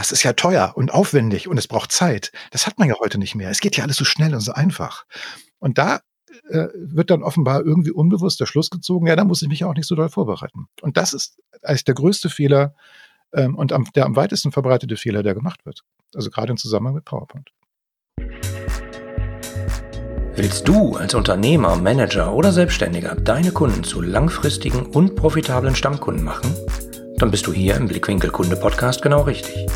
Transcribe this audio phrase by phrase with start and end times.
[0.00, 2.32] das ist ja teuer und aufwendig und es braucht Zeit.
[2.52, 3.50] Das hat man ja heute nicht mehr.
[3.50, 5.04] Es geht ja alles so schnell und so einfach.
[5.58, 6.00] Und da
[6.48, 9.74] äh, wird dann offenbar irgendwie unbewusst der Schluss gezogen, ja, da muss ich mich auch
[9.74, 10.68] nicht so doll vorbereiten.
[10.80, 12.74] Und das ist eigentlich der größte Fehler
[13.34, 15.82] ähm, und am, der am weitesten verbreitete Fehler, der gemacht wird.
[16.14, 17.50] Also gerade im Zusammenhang mit PowerPoint.
[20.34, 26.54] Willst du als Unternehmer, Manager oder Selbstständiger deine Kunden zu langfristigen und profitablen Stammkunden machen?
[27.18, 29.66] Dann bist du hier im Blickwinkel Kunde Podcast genau richtig.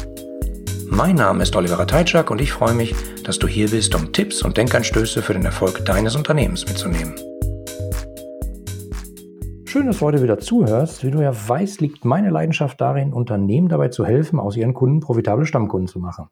[0.97, 2.95] Mein Name ist Oliver Teitschak und ich freue mich,
[3.25, 7.17] dass du hier bist, um Tipps und Denkanstöße für den Erfolg deines Unternehmens mitzunehmen.
[9.65, 11.03] Schön, dass du heute wieder zuhörst.
[11.03, 15.01] Wie du ja weißt, liegt meine Leidenschaft darin, Unternehmen dabei zu helfen, aus ihren Kunden
[15.01, 16.29] profitable Stammkunden zu machen.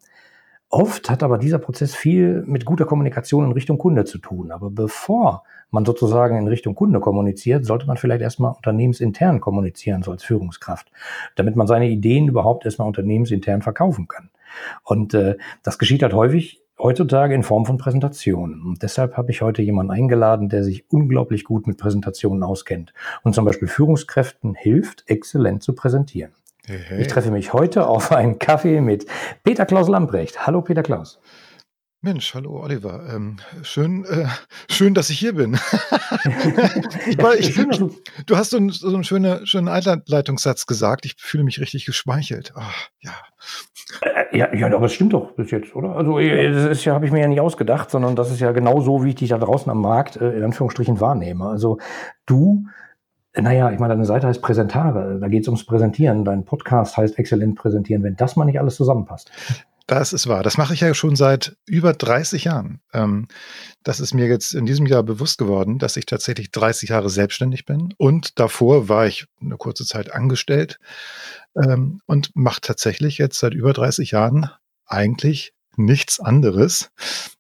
[0.69, 4.53] Oft hat aber dieser Prozess viel mit guter Kommunikation in Richtung Kunde zu tun.
[4.53, 5.43] Aber bevor
[5.73, 10.93] man sozusagen in Richtung Kunde kommuniziert, sollte man vielleicht erstmal unternehmensintern kommunizieren, so als Führungskraft,
[11.35, 14.31] damit man seine Ideen überhaupt erstmal unternehmensintern verkaufen kann.
[14.83, 18.63] Und äh, das geschieht halt häufig heutzutage in Form von Präsentationen.
[18.63, 23.35] Und deshalb habe ich heute jemanden eingeladen, der sich unglaublich gut mit Präsentationen auskennt und
[23.35, 26.33] zum Beispiel Führungskräften hilft, exzellent zu präsentieren.
[26.67, 27.01] Hey, hey.
[27.01, 29.07] Ich treffe mich heute auf einen Kaffee mit
[29.43, 30.47] Peter Klaus Lamprecht.
[30.47, 31.21] Hallo Peter Klaus.
[32.05, 33.05] Mensch, hallo Oliver.
[33.15, 34.27] Ähm, schön, äh,
[34.69, 35.55] schön, dass ich hier bin.
[37.07, 37.81] ich, ich, ich,
[38.27, 41.07] du hast so, ein, so einen schönen, schönen Einleitungssatz gesagt.
[41.07, 42.55] Ich fühle mich richtig geschmeichelt.
[42.57, 42.61] Oh,
[43.03, 43.13] ja.
[44.01, 45.95] Äh, ja, ja, aber es stimmt doch bis jetzt, oder?
[45.95, 48.51] Also äh, das ist ja, habe ich mir ja nicht ausgedacht, sondern das ist ja
[48.51, 51.47] genau so, wie ich dich da draußen am Markt äh, in Anführungsstrichen wahrnehme.
[51.47, 51.79] Also
[52.27, 52.67] du
[53.35, 56.25] naja, ich meine, deine Seite heißt Präsentare, da geht es ums Präsentieren.
[56.25, 59.31] Dein Podcast heißt Exzellent Präsentieren, wenn das mal nicht alles zusammenpasst.
[59.87, 60.43] Das ist wahr.
[60.43, 62.81] Das mache ich ja schon seit über 30 Jahren.
[62.93, 63.27] Ähm,
[63.83, 67.65] das ist mir jetzt in diesem Jahr bewusst geworden, dass ich tatsächlich 30 Jahre selbstständig
[67.65, 67.95] bin.
[67.99, 70.79] Und davor war ich eine kurze Zeit angestellt
[71.57, 74.51] ähm, und mache tatsächlich jetzt seit über 30 Jahren
[74.87, 76.91] eigentlich nichts anderes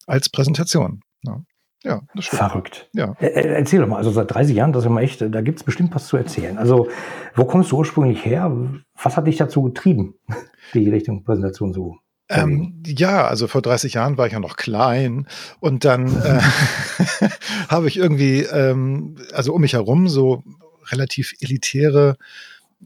[0.07, 1.03] als Präsentation.
[1.23, 1.43] Ja.
[1.85, 2.43] Ja, das stimmt.
[2.43, 2.89] Verrückt.
[2.95, 3.17] Ja.
[3.19, 5.93] Erzähl doch mal, also seit 30 Jahren, das ist immer echt, da gibt es bestimmt
[5.95, 6.57] was zu erzählen.
[6.57, 6.89] Also,
[7.35, 8.57] wo kommst du ursprünglich her?
[9.03, 10.15] Was hat dich dazu getrieben,
[10.75, 11.99] die Richtung Präsentation zu
[12.33, 15.27] ähm, ja, also vor 30 Jahren war ich ja noch klein
[15.61, 16.41] und dann äh,
[17.69, 20.43] habe ich irgendwie, ähm, also um mich herum so
[20.91, 22.17] relativ elitäre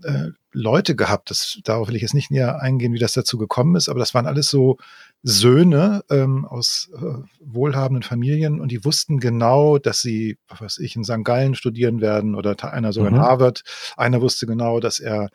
[0.03, 1.31] äh, Leute gehabt.
[1.31, 4.15] Das, darauf will ich jetzt nicht näher eingehen, wie das dazu gekommen ist, aber das
[4.15, 4.79] waren alles so
[5.23, 10.97] Söhne ähm, aus äh, wohlhabenden Familien und die wussten genau, dass sie, was weiß ich,
[10.97, 11.25] in St.
[11.25, 13.17] Gallen studieren werden oder einer sogar mhm.
[13.17, 13.63] in Harvard.
[13.97, 15.31] Einer wusste genau, dass er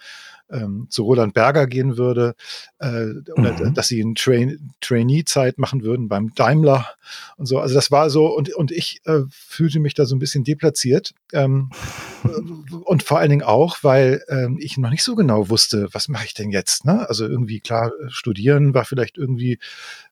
[0.52, 2.36] ähm, zu Roland Berger gehen würde
[2.80, 3.74] äh, oder mhm.
[3.74, 6.88] dass sie eine Train Trainee-Zeit machen würden beim Daimler
[7.38, 7.60] und so.
[7.60, 11.14] Also das war so und, und ich äh, fühlte mich da so ein bisschen deplatziert
[11.34, 11.72] ähm,
[12.84, 16.26] und vor allen Dingen auch, weil ähm, ich noch nicht so genau wusste, was mache
[16.26, 16.86] ich denn jetzt.
[16.86, 17.08] Ne?
[17.08, 19.60] Also irgendwie klar, studieren war vielleicht irgendwie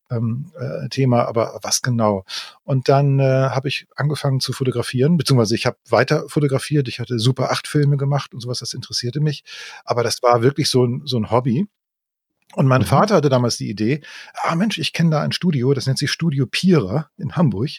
[0.09, 2.23] ähm, äh, Thema, aber was genau?
[2.63, 6.87] Und dann äh, habe ich angefangen zu fotografieren, beziehungsweise ich habe weiter fotografiert.
[6.87, 9.43] Ich hatte super acht Filme gemacht und sowas, das interessierte mich.
[9.85, 11.67] Aber das war wirklich so ein, so ein Hobby.
[12.55, 12.85] Und mein mhm.
[12.85, 14.01] Vater hatte damals die Idee,
[14.41, 17.69] ah Mensch, ich kenne da ein Studio, das nennt sich Studio Pierer in Hamburg.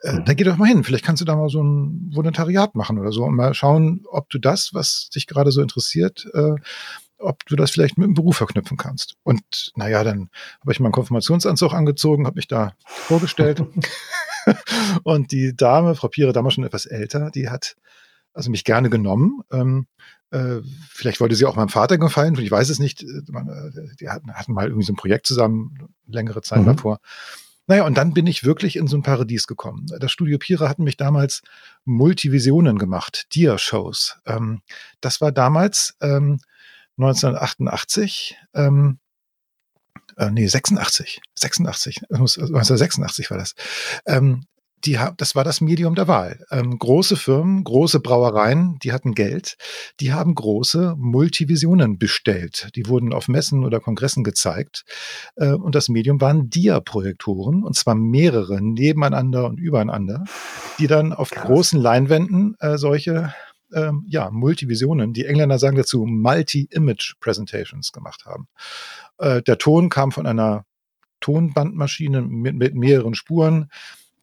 [0.00, 0.24] Äh, mhm.
[0.24, 3.10] Da geh doch mal hin, vielleicht kannst du da mal so ein Volontariat machen oder
[3.10, 6.54] so und mal schauen, ob du das, was dich gerade so interessiert, äh,
[7.22, 9.14] ob du das vielleicht mit dem Beruf verknüpfen kannst.
[9.22, 13.62] Und naja, dann habe ich meinen Konfirmationsanzug angezogen, habe mich da vorgestellt.
[15.04, 17.76] und die Dame, Frau Piere, damals schon etwas älter, die hat
[18.34, 19.42] also mich gerne genommen.
[19.50, 19.86] Ähm,
[20.30, 23.02] äh, vielleicht wollte sie auch meinem Vater gefallen, ich weiß es nicht.
[23.02, 23.06] Äh,
[24.00, 26.66] die hatten, hatten mal irgendwie so ein Projekt zusammen, längere Zeit mhm.
[26.66, 27.00] davor.
[27.66, 29.86] Naja, und dann bin ich wirklich in so ein Paradies gekommen.
[30.00, 31.42] Das Studio Pira hatten mich damals
[31.84, 34.18] Multivisionen gemacht, Dia-Shows.
[34.26, 34.62] Ähm,
[35.00, 36.40] das war damals ähm,
[36.98, 38.98] 1988, ähm,
[40.16, 43.54] äh, nee, 86, 86, 1986 war das.
[44.06, 44.44] Ähm,
[44.84, 46.44] die, das war das Medium der Wahl.
[46.50, 49.56] Ähm, große Firmen, große Brauereien, die hatten Geld,
[50.00, 52.68] die haben große Multivisionen bestellt.
[52.74, 54.84] Die wurden auf Messen oder Kongressen gezeigt.
[55.36, 60.24] Äh, und das Medium waren Dia-Projektoren, und zwar mehrere nebeneinander und übereinander,
[60.78, 61.44] die dann auf Krass.
[61.44, 63.32] großen Leinwänden äh, solche
[63.74, 68.48] ähm, ja, Multivisionen, die Engländer sagen dazu Multi-Image Presentations gemacht haben.
[69.18, 70.64] Äh, der Ton kam von einer
[71.20, 73.70] Tonbandmaschine mit, mit mehreren Spuren.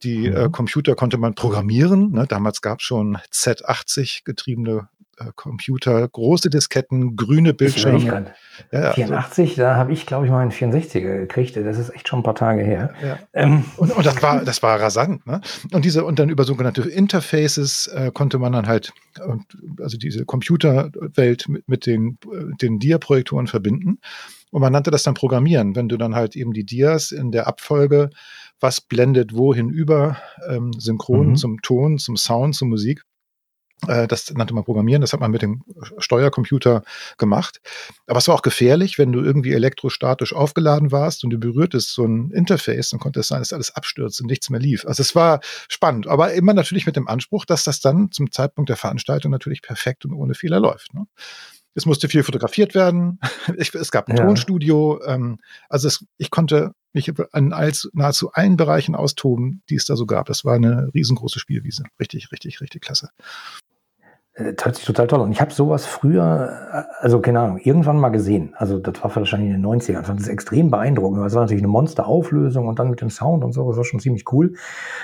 [0.04, 0.51] Die äh, mhm.
[0.51, 2.12] Computer konnte man programmieren.
[2.12, 2.25] Ne?
[2.28, 4.99] Damals gab es schon Z80 getriebene äh,
[5.36, 8.33] Computer, große Disketten, grüne Bildschirme.
[8.71, 11.56] Ja, 84, also, da habe ich, glaube ich, mal einen 64er gekriegt.
[11.56, 12.94] Das ist echt schon ein paar Tage her.
[13.04, 13.19] Ja.
[13.33, 13.66] Ähm.
[13.77, 15.25] Und, und, das war, das war rasant.
[15.25, 15.42] Ne?
[15.74, 18.92] Und diese und dann über sogenannte Interfaces äh, konnte man dann halt,
[19.80, 22.18] also diese Computerwelt mit, mit den,
[22.62, 24.00] den Dia-Projektoren verbinden.
[24.51, 27.48] Und man nannte das dann Programmieren, wenn du dann halt eben die Dias in der
[27.48, 28.10] Abfolge,
[28.60, 30.18] was blendet wohin über,
[30.50, 31.36] ähm, synchron mhm.
[31.36, 33.04] zum Ton, zum Sound, zur Musik.
[33.88, 35.64] Äh, das nannte man Programmieren, das hat man mit dem
[35.98, 36.84] Steuercomputer
[37.18, 37.62] gemacht.
[38.08, 42.06] Aber es war auch gefährlich, wenn du irgendwie elektrostatisch aufgeladen warst und du berührtest so
[42.06, 44.86] ein Interface, dann konnte es sein, dass alles abstürzt und nichts mehr lief.
[44.86, 48.70] Also es war spannend, aber immer natürlich mit dem Anspruch, dass das dann zum Zeitpunkt
[48.70, 50.94] der Veranstaltung natürlich perfekt und ohne Fehler läuft.
[50.94, 51.06] Ne?
[51.75, 53.20] Es musste viel fotografiert werden.
[53.58, 54.24] Ich, es gab ein ja.
[54.24, 55.02] Tonstudio.
[55.06, 55.40] Ähm,
[55.70, 60.06] also es, ich konnte mich in als, nahezu allen Bereichen austoben, die es da so
[60.06, 60.28] gab.
[60.28, 61.84] Das war eine riesengroße Spielwiese.
[62.00, 63.10] Richtig, richtig, richtig klasse.
[64.39, 65.21] Äh, das hört sich total toll.
[65.21, 68.53] Und ich habe sowas früher, äh, also keine Ahnung, irgendwann mal gesehen.
[68.57, 70.01] Also das war wahrscheinlich in den 90ern.
[70.01, 71.24] Das ist extrem beeindruckend.
[71.24, 73.68] Das war natürlich eine Monsterauflösung und dann mit dem Sound und so.
[73.68, 74.53] Das war schon ziemlich cool.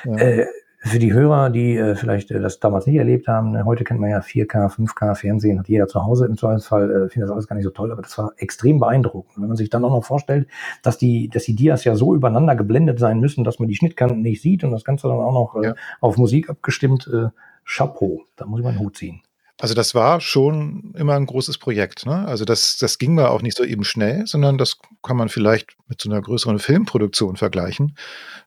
[0.06, 0.16] Ja.
[0.16, 0.48] Äh,
[0.86, 4.00] für die Hörer, die äh, vielleicht äh, das damals nicht erlebt haben, ne, heute kennt
[4.00, 7.48] man ja 4K, 5K Fernsehen, hat jeder zu Hause im Zweifelsfall, äh, finde das alles
[7.48, 9.36] gar nicht so toll, aber das war extrem beeindruckend.
[9.36, 10.48] Und wenn man sich dann auch noch vorstellt,
[10.84, 14.22] dass die, dass die Dias ja so übereinander geblendet sein müssen, dass man die Schnittkanten
[14.22, 15.76] nicht sieht und das Ganze dann auch noch äh, ja.
[16.02, 17.30] auf Musik abgestimmt, äh,
[17.68, 19.22] Chapeau, da muss ich meinen Hut ziehen.
[19.58, 22.06] Also das war schon immer ein großes Projekt.
[22.06, 22.28] Ne?
[22.28, 25.78] Also das, das ging mal auch nicht so eben schnell, sondern das kann man vielleicht
[25.88, 27.96] mit so einer größeren Filmproduktion vergleichen.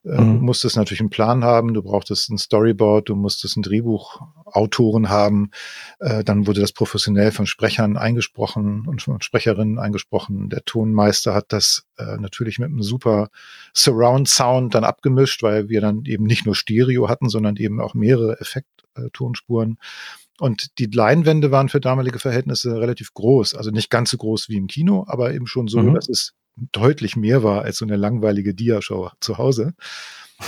[0.05, 0.39] Äh, mhm.
[0.39, 5.49] Du musstest natürlich einen Plan haben, du brauchtest ein Storyboard, du musstest ein Drehbuchautoren haben.
[5.99, 10.49] Äh, dann wurde das professionell von Sprechern eingesprochen und von Sprecherinnen eingesprochen.
[10.49, 13.29] Der Tonmeister hat das äh, natürlich mit einem super
[13.73, 18.39] Surround-Sound dann abgemischt, weil wir dann eben nicht nur Stereo hatten, sondern eben auch mehrere
[18.39, 19.79] Effekt-Tonspuren.
[20.39, 23.55] Und die Leinwände waren für damalige Verhältnisse relativ groß.
[23.55, 25.93] Also nicht ganz so groß wie im Kino, aber eben schon so, mhm.
[25.93, 26.33] dass es
[26.71, 29.73] deutlich mehr war als so eine langweilige Dia-Show zu Hause.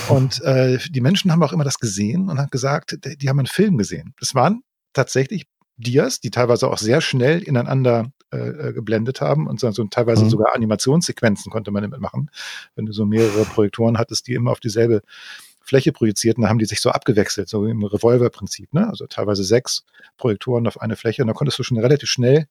[0.08, 3.46] Und äh, die Menschen haben auch immer das gesehen und haben gesagt, die haben einen
[3.46, 4.14] Film gesehen.
[4.18, 4.62] Das waren
[4.92, 5.46] tatsächlich
[5.76, 10.24] Dias, die teilweise auch sehr schnell ineinander äh, äh geblendet haben und so, so teilweise
[10.24, 10.30] mhm.
[10.30, 12.30] sogar Animationssequenzen konnte man damit machen,
[12.74, 15.02] wenn du so mehrere Projektoren hattest, die immer auf dieselbe
[15.62, 18.72] Fläche projizierten, da haben die sich so abgewechselt, so im Revolver-Prinzip.
[18.74, 18.88] Ne?
[18.88, 19.84] Also teilweise sechs
[20.16, 22.46] Projektoren auf eine Fläche und da konntest du schon relativ schnell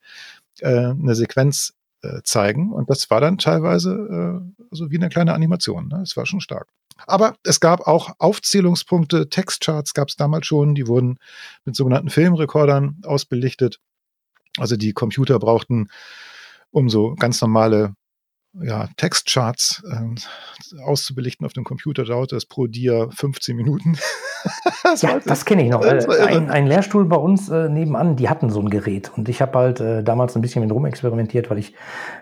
[0.60, 5.34] äh, eine Sequenz äh, zeigen und das war dann teilweise äh, so wie eine kleine
[5.34, 5.88] Animation.
[5.88, 6.00] Ne?
[6.00, 6.68] Das war schon stark.
[7.08, 11.18] Aber es gab auch Aufzählungspunkte, Textcharts gab es damals schon, die wurden
[11.66, 13.80] mit sogenannten Filmrekordern ausbelichtet.
[14.58, 15.90] Also die Computer brauchten,
[16.72, 17.96] um so ganz normale
[18.54, 23.98] ja, Textcharts äh, auszubelichten auf dem Computer dauerte es pro Dia 15 Minuten.
[24.84, 25.84] das ja, das kenne ich noch.
[25.84, 29.12] Äh, ein, ein, Lehrstuhl bei uns äh, nebenan, die hatten so ein Gerät.
[29.16, 31.74] Und ich habe halt äh, damals ein bisschen mit rumexperimentiert, weil ich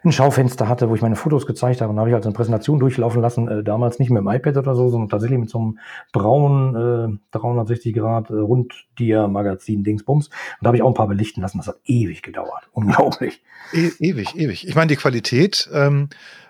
[0.03, 1.89] ein Schaufenster hatte, wo ich meine Fotos gezeigt habe.
[1.89, 4.57] Und da habe ich halt eine Präsentation durchlaufen lassen, äh, damals nicht mit dem iPad
[4.57, 5.79] oder so, sondern tatsächlich mit so einem
[6.11, 10.27] braunen 360 äh, Grad Rund-Dia-Magazin Dingsbums.
[10.27, 11.57] Und da habe ich auch ein paar belichten lassen.
[11.57, 12.69] Das hat ewig gedauert.
[12.71, 13.41] Unglaublich.
[13.73, 14.67] E ewig, ewig.
[14.67, 16.09] Ich meine, die Qualität, ähm,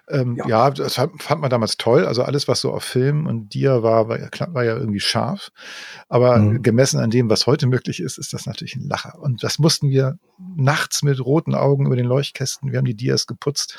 [0.10, 0.48] ähm, ja.
[0.48, 0.72] ja.
[0.72, 2.06] das fand man damals toll.
[2.06, 5.52] Also alles, was so auf Film und Dia war, war ja, war ja irgendwie scharf.
[6.08, 6.64] Aber mhm.
[6.64, 9.20] gemessen an dem, was heute möglich ist, ist das natürlich ein Lacher.
[9.20, 10.18] Und das mussten wir
[10.56, 12.72] nachts mit roten Augen über den Leuchtkästen.
[12.72, 13.78] Wir haben die Dias geputzt.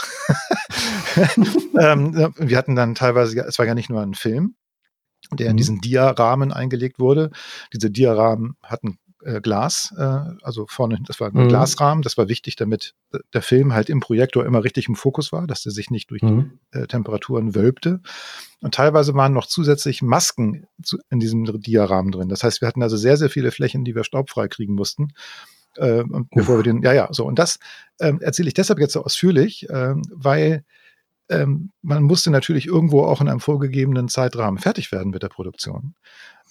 [1.78, 4.54] ähm, wir hatten dann teilweise, es war ja nicht nur ein Film,
[5.32, 5.58] der in mhm.
[5.58, 7.30] diesen Dia-Rahmen eingelegt wurde.
[7.72, 10.02] Diese Dia-Rahmen hatten äh, Glas, äh,
[10.42, 11.48] also vorne, das war ein mhm.
[11.48, 12.94] Glasrahmen, das war wichtig, damit
[13.32, 16.22] der Film halt im Projektor immer richtig im Fokus war, dass der sich nicht durch
[16.22, 16.58] mhm.
[16.74, 18.00] die äh, Temperaturen wölbte.
[18.60, 22.28] Und teilweise waren noch zusätzlich Masken zu, in diesem Diarahmen drin.
[22.28, 25.08] Das heißt, wir hatten also sehr, sehr viele Flächen, die wir staubfrei kriegen mussten.
[25.76, 26.02] Äh,
[26.34, 27.24] bevor wir den, ja, ja, so.
[27.24, 27.58] Und das
[28.00, 30.64] ähm, erzähle ich deshalb jetzt so ausführlich, ähm, weil
[31.30, 35.94] ähm, man musste natürlich irgendwo auch in einem vorgegebenen Zeitrahmen fertig werden mit der Produktion.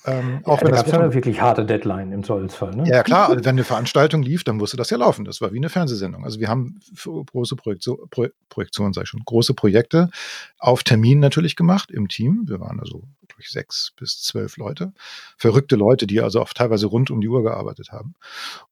[0.05, 2.75] Ähm, auch ja, wenn da gab es ja wirklich harte Deadline im Zweifelsfall.
[2.75, 2.87] Ne?
[2.87, 3.29] Ja, klar.
[3.29, 5.25] Also wenn eine Veranstaltung lief, dann musste das ja laufen.
[5.25, 6.23] Das war wie eine Fernsehsendung.
[6.23, 10.09] Also wir haben große Projektion, Pro Projektionen, sag ich schon, große Projekte
[10.57, 12.43] auf Termin natürlich gemacht im Team.
[12.47, 14.93] Wir waren also wirklich sechs bis zwölf Leute.
[15.37, 18.15] Verrückte Leute, die also auch teilweise rund um die Uhr gearbeitet haben.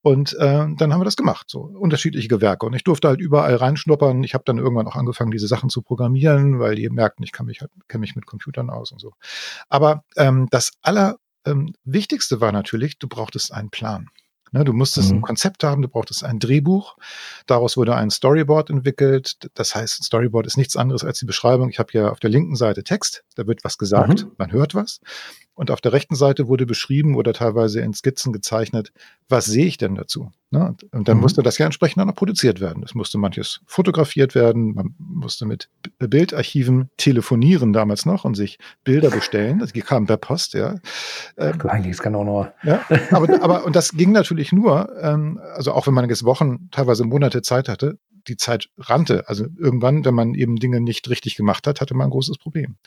[0.01, 1.49] Und äh, dann haben wir das gemacht.
[1.49, 2.65] So unterschiedliche Gewerke.
[2.65, 4.23] Und ich durfte halt überall reinschnuppern.
[4.23, 7.45] Ich habe dann irgendwann auch angefangen, diese Sachen zu programmieren, weil die merkten, ich kann
[7.45, 9.13] mich halt, kenne mich mit Computern aus und so.
[9.69, 11.16] Aber ähm, das aller
[11.47, 14.07] ähm, Wichtigste war natürlich, du brauchtest einen Plan.
[14.53, 15.17] Ne, du musstest mhm.
[15.17, 16.95] ein Konzept haben, du brauchtest ein Drehbuch.
[17.47, 19.37] Daraus wurde ein Storyboard entwickelt.
[19.55, 21.69] Das heißt, ein Storyboard ist nichts anderes als die Beschreibung.
[21.69, 24.31] Ich habe ja auf der linken Seite Text, da wird was gesagt, mhm.
[24.37, 25.01] man hört was.
[25.57, 28.93] Und auf der rechten Seite wurde beschrieben oder teilweise in Skizzen gezeichnet,
[29.27, 30.31] was sehe ich denn dazu?
[30.51, 30.75] Ne?
[30.91, 31.23] Und dann mhm.
[31.23, 32.83] musste das ja entsprechend auch produziert werden.
[32.83, 39.09] Es musste manches fotografiert werden, man musste mit Bildarchiven telefonieren damals noch und sich Bilder
[39.09, 39.57] bestellen.
[39.57, 40.75] Das kam per Post, ja.
[41.37, 42.47] Ähm, Eigentlich kann auch noch.
[42.63, 46.69] Ja, aber, aber, und das ging natürlich nur, ähm, also auch wenn man jetzt Wochen,
[46.69, 47.97] teilweise Monate Zeit hatte,
[48.27, 49.27] die Zeit rannte.
[49.27, 52.77] Also irgendwann, wenn man eben Dinge nicht richtig gemacht hat, hatte man ein großes Problem.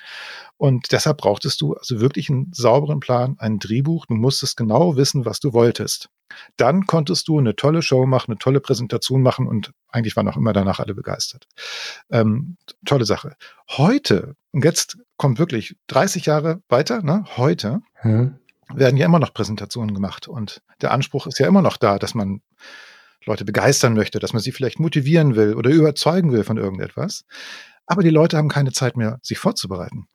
[0.57, 4.07] Und deshalb brauchtest du also wirklich einen sauberen Plan, ein Drehbuch.
[4.07, 6.09] Du musstest genau wissen, was du wolltest.
[6.57, 10.37] Dann konntest du eine tolle Show machen, eine tolle Präsentation machen und eigentlich waren auch
[10.37, 11.47] immer danach alle begeistert.
[12.11, 13.37] Ähm, tolle Sache.
[13.69, 17.25] Heute, und jetzt kommt wirklich 30 Jahre weiter, ne?
[17.37, 18.37] heute hm.
[18.73, 22.15] werden ja immer noch Präsentationen gemacht und der Anspruch ist ja immer noch da, dass
[22.15, 22.43] man
[23.27, 27.25] Leute begeistern möchte, dass man sie vielleicht motivieren will oder überzeugen will von irgendetwas.
[27.87, 30.07] Aber die Leute haben keine Zeit mehr, sich vorzubereiten.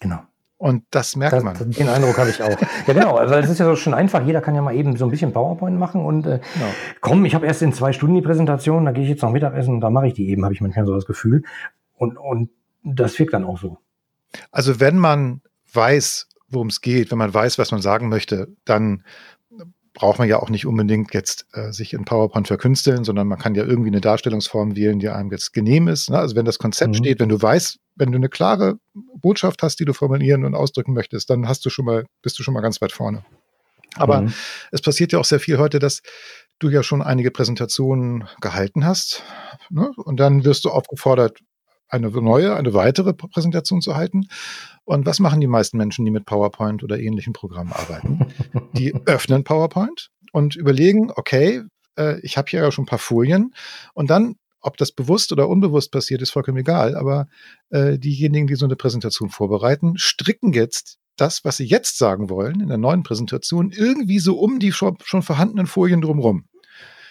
[0.00, 0.20] Genau.
[0.56, 1.70] Und das merkt das, man.
[1.72, 2.58] Den Eindruck habe ich auch.
[2.86, 3.16] Ja, genau.
[3.16, 4.24] Also es ist ja so schön einfach.
[4.24, 6.66] Jeder kann ja mal eben so ein bisschen PowerPoint machen und äh, genau.
[7.00, 9.74] komm, ich habe erst in zwei Stunden die Präsentation, da gehe ich jetzt noch Mittagessen
[9.74, 11.42] und da mache ich die eben, habe ich manchmal so das Gefühl.
[11.96, 12.50] Und, und
[12.82, 13.78] das wirkt dann auch so.
[14.50, 19.04] Also wenn man weiß, worum es geht, wenn man weiß, was man sagen möchte, dann
[19.94, 23.54] braucht man ja auch nicht unbedingt jetzt äh, sich in PowerPoint verkünsteln, sondern man kann
[23.54, 26.10] ja irgendwie eine Darstellungsform wählen, die einem jetzt genehm ist.
[26.10, 26.18] Ne?
[26.18, 26.94] Also wenn das Konzept mhm.
[26.94, 30.92] steht, wenn du weißt, wenn du eine klare Botschaft hast, die du formulieren und ausdrücken
[30.92, 33.24] möchtest, dann hast du schon mal, bist du schon mal ganz weit vorne.
[33.94, 34.34] Aber mhm.
[34.72, 36.02] es passiert ja auch sehr viel heute, dass
[36.58, 39.22] du ja schon einige Präsentationen gehalten hast.
[39.70, 39.90] Ne?
[39.96, 41.38] Und dann wirst du aufgefordert,
[41.88, 44.28] eine neue, eine weitere Präsentation zu halten.
[44.84, 48.26] Und was machen die meisten Menschen, die mit PowerPoint oder ähnlichen Programmen arbeiten?
[48.74, 51.62] Die öffnen PowerPoint und überlegen, okay,
[51.96, 53.54] äh, ich habe hier ja schon ein paar Folien
[53.94, 56.96] und dann ob das bewusst oder unbewusst passiert, ist vollkommen egal.
[56.96, 57.28] Aber
[57.68, 62.60] äh, diejenigen, die so eine Präsentation vorbereiten, stricken jetzt das, was sie jetzt sagen wollen,
[62.60, 66.46] in der neuen Präsentation, irgendwie so um die schon, schon vorhandenen Folien drumherum.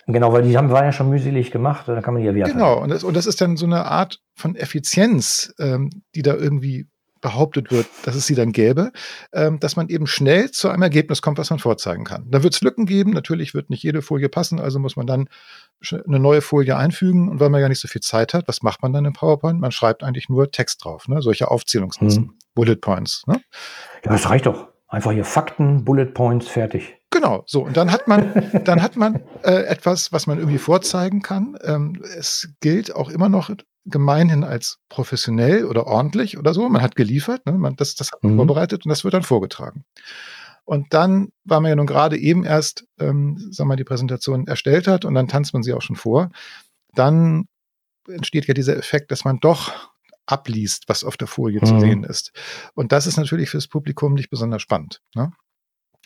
[0.07, 2.47] Genau, weil die haben, waren ja schon mühselig gemacht, da kann man die ja wieder.
[2.47, 6.33] Genau, und das, und das ist dann so eine Art von Effizienz, ähm, die da
[6.33, 6.87] irgendwie
[7.23, 8.91] behauptet wird, dass es sie dann gäbe,
[9.31, 12.27] ähm, dass man eben schnell zu einem Ergebnis kommt, was man vorzeigen kann.
[12.29, 15.29] Da wird es Lücken geben, natürlich wird nicht jede Folie passen, also muss man dann
[16.05, 18.83] eine neue Folie einfügen und weil man ja nicht so viel Zeit hat, was macht
[18.83, 19.59] man dann im PowerPoint?
[19.59, 21.21] Man schreibt eigentlich nur Text drauf, ne?
[21.21, 22.33] solche Aufzählungslisten, hm.
[22.53, 23.23] Bullet Points.
[23.25, 23.41] Ne?
[24.03, 24.67] Ja, das reicht doch.
[24.89, 26.97] Einfach hier Fakten, Bullet Points, fertig.
[27.13, 27.63] Genau, so.
[27.63, 28.33] Und dann hat man,
[28.65, 31.55] dann hat man äh, etwas, was man irgendwie vorzeigen kann.
[31.63, 33.51] Ähm, es gilt auch immer noch
[33.85, 36.67] gemeinhin als professionell oder ordentlich oder so.
[36.69, 37.51] Man hat geliefert, ne?
[37.51, 38.37] man, das, das hat man mhm.
[38.37, 39.85] vorbereitet und das wird dann vorgetragen.
[40.65, 44.47] Und dann, weil man ja nun gerade eben erst, ähm, sagen wir mal, die Präsentation
[44.47, 46.31] erstellt hat und dann tanzt man sie auch schon vor,
[46.95, 47.45] dann
[48.07, 49.71] entsteht ja dieser Effekt, dass man doch
[50.25, 51.65] abliest, was auf der Folie mhm.
[51.65, 52.31] zu sehen ist.
[52.73, 55.01] Und das ist natürlich fürs Publikum nicht besonders spannend.
[55.13, 55.31] Ne?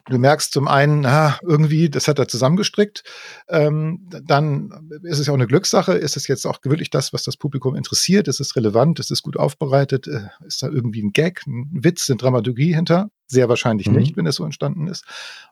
[0.10, 3.04] Du merkst zum einen, ah, irgendwie, das hat er zusammengestrickt.
[3.50, 5.94] Ähm, dann ist es ja auch eine Glückssache.
[5.94, 8.28] Ist es jetzt auch wirklich das, was das Publikum interessiert?
[8.28, 9.00] Ist es relevant?
[9.00, 10.08] Ist es gut aufbereitet?
[10.08, 13.10] Äh, ist da irgendwie ein Gag, ein Witz, eine Dramaturgie hinter?
[13.28, 13.98] Sehr wahrscheinlich mhm.
[13.98, 15.04] nicht, wenn es so entstanden ist.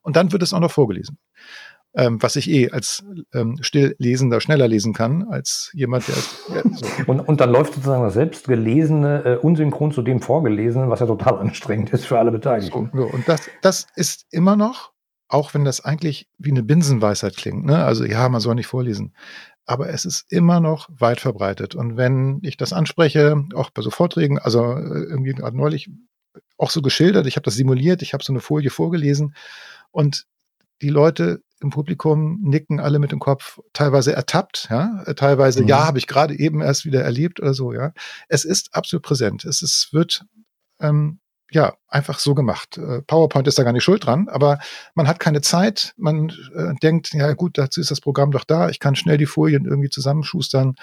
[0.02, 1.18] Und dann wird es auch noch vorgelesen
[1.96, 6.16] ähm, was ich eh als ähm, Stilllesender schneller lesen kann als jemand, der.
[6.56, 6.86] Ja, so.
[7.08, 11.38] und, und dann läuft sozusagen das selbstgelesene äh, unsynchron zu dem vorgelesenen, was ja total
[11.40, 12.90] anstrengend ist für alle Beteiligten.
[12.94, 13.08] So, so.
[13.08, 14.92] Und das, das ist immer noch,
[15.30, 17.84] auch wenn das eigentlich wie eine Binsenweisheit klingt, ne?
[17.84, 19.14] also ja, man soll nicht vorlesen.
[19.68, 21.74] Aber es ist immer noch weit verbreitet.
[21.74, 25.90] Und wenn ich das anspreche, auch bei so Vorträgen, also äh, irgendwie gerade neulich
[26.58, 29.34] auch so geschildert, ich habe das simuliert, ich habe so eine Folie vorgelesen
[29.92, 30.28] und
[30.82, 35.68] die Leute im Publikum nicken alle mit dem Kopf, teilweise ertappt, ja, teilweise, mhm.
[35.68, 37.92] ja, habe ich gerade eben erst wieder erlebt oder so, ja.
[38.30, 39.44] Es ist absolut präsent.
[39.44, 40.26] Es ist, wird
[40.80, 41.20] ähm,
[41.52, 42.78] ja einfach so gemacht.
[42.78, 44.60] Äh, PowerPoint ist da gar nicht schuld dran, aber
[44.94, 45.94] man hat keine Zeit.
[45.98, 48.70] Man äh, denkt, ja gut, dazu ist das Programm doch da.
[48.70, 50.76] Ich kann schnell die Folien irgendwie zusammenschustern,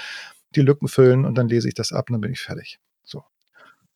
[0.55, 2.79] die Lücken füllen und dann lese ich das ab und dann bin ich fertig.
[3.05, 3.23] So.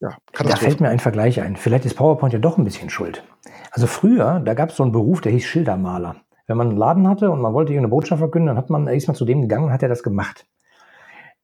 [0.00, 1.56] Ja, da fällt mir ein Vergleich ein.
[1.56, 3.24] Vielleicht ist PowerPoint ja doch ein bisschen schuld.
[3.70, 6.16] Also früher, da gab es so einen Beruf, der hieß Schildermaler.
[6.46, 8.86] Wenn man einen Laden hatte und man wollte hier eine Botschaft verkünden, dann hat man,
[8.88, 10.46] ist man zu dem gegangen und hat er das gemacht.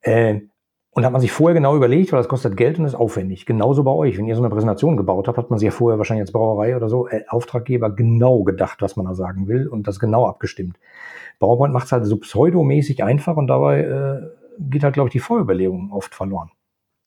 [0.01, 0.41] Äh,
[0.95, 3.45] und hat man sich vorher genau überlegt, weil das kostet Geld und ist aufwendig.
[3.45, 4.17] Genauso bei euch.
[4.17, 6.75] Wenn ihr so eine Präsentation gebaut habt, hat man sich ja vorher wahrscheinlich als Brauerei
[6.75, 10.77] oder so, äh, Auftraggeber genau gedacht, was man da sagen will und das genau abgestimmt.
[11.39, 14.21] PowerPoint macht es halt so pseudomäßig einfach und dabei äh,
[14.59, 16.51] geht halt, glaube ich, die Vorüberlegung oft verloren.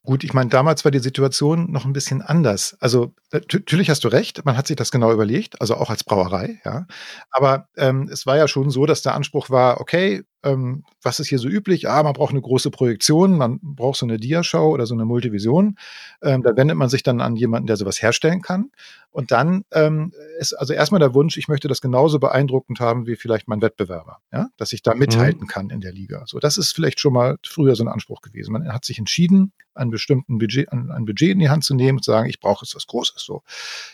[0.07, 2.77] Gut, ich meine, damals war die Situation noch ein bisschen anders.
[2.79, 6.61] Also natürlich hast du recht, man hat sich das genau überlegt, also auch als Brauerei,
[6.63, 6.87] ja.
[7.29, 11.27] Aber ähm, es war ja schon so, dass der Anspruch war, okay, ähm, was ist
[11.27, 11.89] hier so üblich?
[11.89, 15.77] Ah, man braucht eine große Projektion, man braucht so eine Diashow oder so eine Multivision.
[16.21, 18.71] Ähm, da wendet man sich dann an jemanden, der sowas herstellen kann.
[19.09, 23.15] Und dann ähm, ist also erstmal der Wunsch, ich möchte das genauso beeindruckend haben wie
[23.15, 24.99] vielleicht mein Wettbewerber, ja, dass ich da mhm.
[24.99, 25.47] mithalten mhm.
[25.47, 26.23] kann in der Liga.
[26.27, 28.51] So, das ist vielleicht schon mal früher so ein Anspruch gewesen.
[28.51, 31.97] Man hat sich entschieden, einen bestimmten Budget, ein, ein Budget in die Hand zu nehmen
[31.97, 33.23] und zu sagen, ich brauche jetzt was Großes.
[33.23, 33.43] So,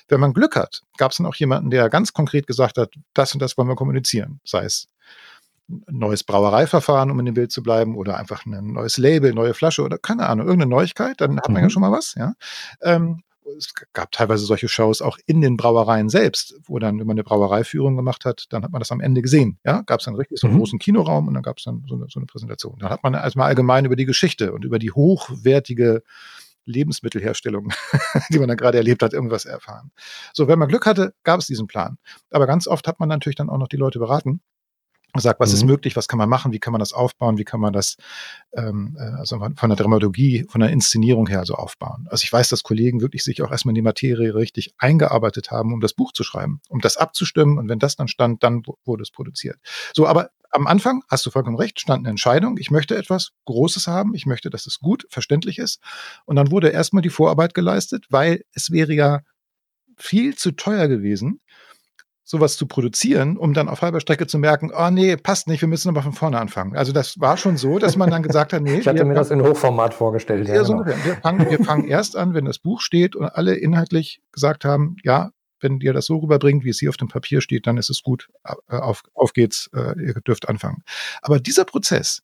[0.07, 3.33] wenn man Glück hat, gab es dann auch jemanden, der ganz konkret gesagt hat, das
[3.33, 4.87] und das wollen wir kommunizieren, sei es
[5.67, 9.83] neues Brauereiverfahren, um in dem Bild zu bleiben, oder einfach ein neues Label, neue Flasche
[9.83, 11.69] oder keine Ahnung, irgendeine Neuigkeit, dann hat man ja Mhm.
[11.71, 12.33] schon mal was, ja.
[12.81, 13.21] Ähm,
[13.57, 17.23] es gab teilweise solche Shows auch in den Brauereien selbst, wo dann, wenn man eine
[17.25, 19.59] Brauereiführung gemacht hat, dann hat man das am Ende gesehen.
[19.65, 20.59] Ja, gab es dann richtig so einen Mhm.
[20.59, 22.77] großen Kinoraum und dann gab es dann so eine, so eine Präsentation.
[22.79, 26.03] Dann hat man erstmal allgemein über die Geschichte und über die hochwertige
[26.65, 27.69] Lebensmittelherstellung,
[28.31, 29.91] die man dann gerade erlebt hat, irgendwas erfahren.
[30.33, 31.97] So, wenn man Glück hatte, gab es diesen Plan.
[32.31, 34.41] Aber ganz oft hat man natürlich dann auch noch die Leute beraten
[35.21, 35.69] sagt, was ist Mhm.
[35.71, 37.97] möglich, was kann man machen, wie kann man das aufbauen, wie kann man das
[38.53, 42.07] ähm, äh, also von der Dramaturgie, von der Inszenierung her so aufbauen.
[42.09, 45.73] Also ich weiß, dass Kollegen wirklich sich auch erstmal in die Materie richtig eingearbeitet haben,
[45.73, 48.75] um das Buch zu schreiben, um das abzustimmen und wenn das dann stand, dann wu-
[48.85, 49.57] wurde es produziert.
[49.93, 53.87] So, aber am Anfang, hast du vollkommen recht, stand eine Entscheidung, ich möchte etwas Großes
[53.87, 55.79] haben, ich möchte, dass es gut, verständlich ist
[56.25, 59.21] und dann wurde erstmal die Vorarbeit geleistet, weil es wäre ja
[59.97, 61.39] viel zu teuer gewesen,
[62.23, 65.67] sowas zu produzieren, um dann auf halber Strecke zu merken, oh nee, passt nicht, wir
[65.67, 66.75] müssen aber von vorne anfangen.
[66.75, 69.29] Also das war schon so, dass man dann gesagt hat, nee, Ich hatte mir das
[69.29, 70.47] in Hochformat vorgestellt.
[70.47, 70.85] ja, so genau.
[71.03, 74.95] Wir fangen, wir fangen erst an, wenn das Buch steht und alle inhaltlich gesagt haben,
[75.03, 77.89] ja, wenn ihr das so rüberbringt, wie es hier auf dem Papier steht, dann ist
[77.89, 78.29] es gut.
[78.43, 80.83] Äh, Auf, auf geht's, äh, ihr dürft anfangen.
[81.21, 82.21] Aber dieser Prozess,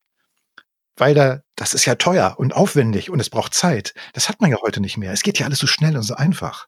[0.98, 4.52] weil da, das ist ja teuer und aufwendig und es braucht Zeit, das hat man
[4.52, 5.14] ja heute nicht mehr.
[5.14, 6.68] Es geht ja alles so schnell und so einfach.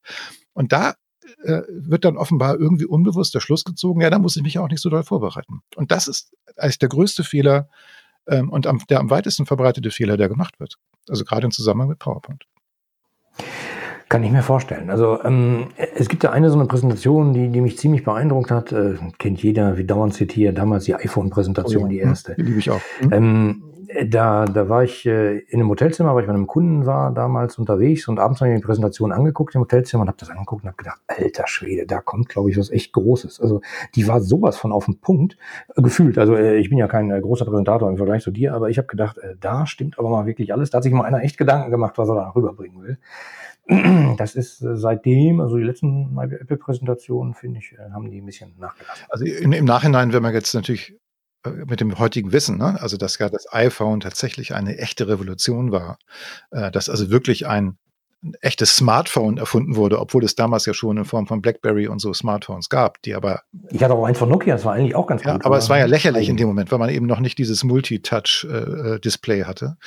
[0.53, 0.95] Und da
[1.43, 4.61] äh, wird dann offenbar irgendwie unbewusst der Schluss gezogen, ja, da muss ich mich ja
[4.61, 5.61] auch nicht so doll vorbereiten.
[5.75, 7.69] Und das ist eigentlich der größte Fehler
[8.27, 10.77] ähm, und am, der am weitesten verbreitete Fehler, der gemacht wird.
[11.09, 12.45] Also gerade im Zusammenhang mit PowerPoint.
[14.09, 14.89] Kann ich mir vorstellen.
[14.89, 18.73] Also ähm, es gibt ja eine so eine Präsentation, die, die mich ziemlich beeindruckt hat.
[18.73, 22.35] Äh, kennt jeder, wie dauernd zitiert, damals die iPhone-Präsentation, die erste.
[22.35, 22.81] Die liebe ich auch.
[22.99, 23.13] Hm?
[23.13, 23.63] Ähm,
[24.05, 27.57] da, da war ich äh, in einem Hotelzimmer, weil ich bei einem Kunden war damals
[27.57, 30.63] unterwegs und abends habe ich mir die Präsentation angeguckt im Hotelzimmer und habe das angeguckt
[30.63, 33.41] und habe gedacht, alter Schwede, da kommt, glaube ich, was echt Großes.
[33.41, 33.61] Also
[33.95, 35.37] die war sowas von auf den Punkt
[35.75, 36.17] äh, gefühlt.
[36.17, 38.77] Also äh, ich bin ja kein äh, großer Präsentator im Vergleich zu dir, aber ich
[38.77, 40.69] habe gedacht, äh, da stimmt aber mal wirklich alles.
[40.69, 42.97] Da hat sich mal einer echt Gedanken gemacht, was er da rüberbringen will.
[44.17, 48.53] Das ist äh, seitdem, also die letzten Apple-Präsentationen, finde ich, äh, haben die ein bisschen
[48.59, 49.05] nachgelassen.
[49.09, 51.00] Also im, im Nachhinein, wenn man jetzt natürlich äh,
[51.65, 55.97] mit dem heutigen Wissen, ne, also dass ja das iPhone tatsächlich eine echte Revolution war,
[56.51, 57.77] äh, dass also wirklich ein,
[58.23, 61.99] ein echtes Smartphone erfunden wurde, obwohl es damals ja schon in Form von BlackBerry und
[61.99, 65.07] so Smartphones gab, die aber Ich hatte auch eins von Nokia, das war eigentlich auch
[65.07, 65.45] ganz Ja, gut.
[65.45, 69.45] aber es war ja lächerlich in dem Moment, weil man eben noch nicht dieses Multitouch-Display
[69.45, 69.77] hatte.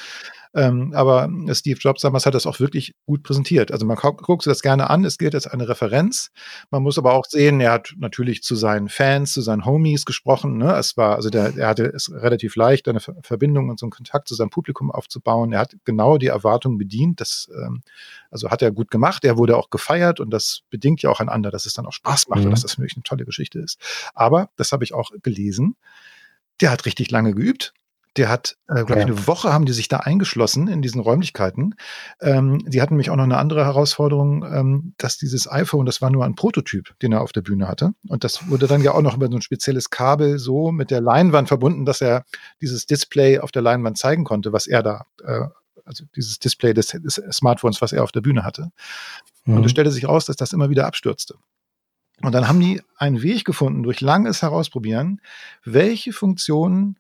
[0.55, 3.73] Ähm, aber Steve Jobs damals hat das auch wirklich gut präsentiert.
[3.73, 6.31] Also man guckt sich das gerne an, es gilt als eine Referenz.
[6.71, 10.59] Man muss aber auch sehen, er hat natürlich zu seinen Fans, zu seinen Homies gesprochen.
[10.59, 10.73] Ne?
[10.77, 13.91] Es war, also der, er hatte es relativ leicht, eine Ver- Verbindung und so einen
[13.91, 15.53] Kontakt zu seinem Publikum aufzubauen.
[15.53, 17.21] Er hat genau die Erwartungen bedient.
[17.21, 17.83] Das, ähm,
[18.31, 19.25] also hat er gut gemacht.
[19.25, 22.29] Er wurde auch gefeiert und das bedingt ja auch einander, dass es dann auch Spaß
[22.29, 22.47] macht Mhm.
[22.47, 23.81] und dass das wirklich eine tolle Geschichte ist.
[24.15, 25.77] Aber, das habe ich auch gelesen,
[26.61, 27.75] der hat richtig lange geübt.
[28.17, 29.03] Der hat, äh, glaube ich, Ja.
[29.07, 31.75] eine Woche haben die sich da eingeschlossen in diesen Räumlichkeiten.
[32.21, 36.11] Ähm, die hatten nämlich auch noch eine andere Herausforderung, ähm, dass dieses iPhone, das war
[36.11, 37.93] nur ein Prototyp, den er auf der Bühne hatte.
[38.09, 41.01] Und das wurde dann ja auch noch über so ein spezielles Kabel so mit der
[41.01, 42.25] Leinwand verbunden, dass er
[42.61, 45.41] dieses Display auf der Leinwand zeigen konnte, was er da, äh,
[45.85, 48.71] also dieses Display des, des Smartphones, was er auf der Bühne hatte.
[49.45, 49.65] Und Mhm.
[49.65, 51.35] es stellte sich raus, dass das immer wieder abstürzte.
[52.23, 55.21] Und dann haben die einen Weg gefunden, durch langes Herausprobieren,
[55.65, 56.97] welche Funktionen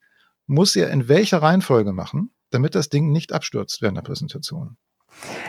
[0.46, 4.76] muss er in welcher Reihenfolge machen, damit das Ding nicht abstürzt während der Präsentation.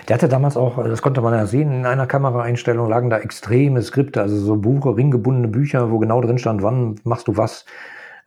[0.08, 3.82] Der hatte damals auch, das konnte man ja sehen, in einer Kameraeinstellung lagen da extreme
[3.82, 7.66] Skripte, also so Buche, ringgebundene Bücher, wo genau drin stand, wann machst du was.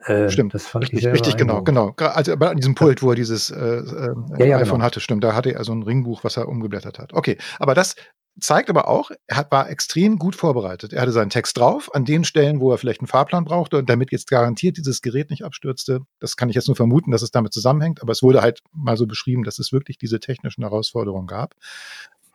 [0.04, 1.92] Äh, Stimmt, das fand ich Richtig, sehr richtig genau, genau.
[1.96, 4.85] Also bei diesem Pult, wo er dieses äh, äh, Ja, ja, iPhone genau.
[4.85, 7.12] hatte, stimmt, da hatte er so ein Ringbuch, was er umgeblättert hat.
[7.14, 7.96] Okay, aber das
[8.40, 10.92] zeigt aber auch, er war extrem gut vorbereitet.
[10.92, 13.88] Er hatte seinen Text drauf, an den Stellen, wo er vielleicht einen Fahrplan brauchte und
[13.88, 16.01] damit jetzt garantiert dieses Gerät nicht abstürzte.
[16.20, 18.96] Das kann ich jetzt nur vermuten, dass es damit zusammenhängt, aber es wurde halt mal
[18.96, 21.55] so beschrieben, dass es wirklich diese technischen Herausforderungen gab.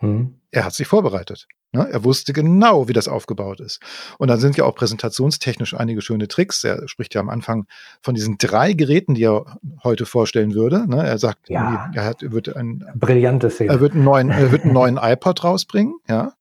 [0.01, 0.39] Mhm.
[0.51, 1.47] Er hat sich vorbereitet.
[1.73, 1.89] Ne?
[1.91, 3.79] Er wusste genau, wie das aufgebaut ist.
[4.19, 6.63] Und dann sind ja auch präsentationstechnisch einige schöne Tricks.
[6.63, 7.65] Er spricht ja am Anfang
[8.01, 10.87] von diesen drei Geräten, die er heute vorstellen würde.
[10.87, 11.05] Ne?
[11.05, 11.91] Er sagt, Ja.
[11.93, 13.71] er hat, wird ein, Brillante Szene.
[13.71, 16.33] er wird einen neuen, er wird einen neuen iPod rausbringen, ja.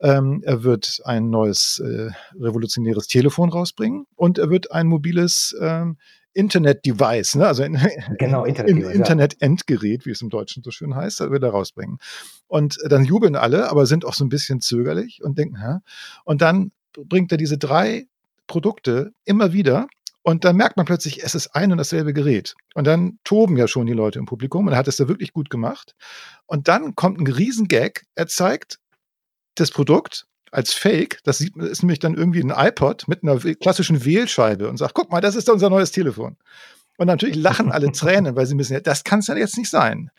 [0.00, 5.96] Ähm, er wird ein neues äh, revolutionäres Telefon rausbringen und er wird ein mobiles ähm,
[6.38, 7.46] Internet-Device, ne?
[7.46, 7.74] also ein
[8.18, 8.98] Genau, in, Internet-Device, ja.
[8.98, 11.98] Internet-Endgerät, wie es im Deutschen so schön heißt, er wird er rausbringen.
[12.46, 15.78] Und dann jubeln alle, aber sind auch so ein bisschen zögerlich und denken, hä?
[16.24, 18.06] Und dann bringt er diese drei
[18.46, 19.88] Produkte immer wieder
[20.22, 22.54] und dann merkt man plötzlich, es ist ein und dasselbe Gerät.
[22.74, 25.32] Und dann toben ja schon die Leute im Publikum und er hat es da wirklich
[25.32, 25.94] gut gemacht.
[26.46, 28.02] Und dann kommt ein Riesengag.
[28.14, 28.78] Er zeigt
[29.54, 31.20] das Produkt als Fake.
[31.24, 35.10] Das sieht, ist nämlich dann irgendwie ein iPod mit einer klassischen Wählscheibe und sagt, guck
[35.10, 36.36] mal, das ist unser neues Telefon.
[36.98, 39.70] Und natürlich lachen alle Tränen, weil sie müssen ja, das kann es ja jetzt nicht
[39.70, 40.10] sein.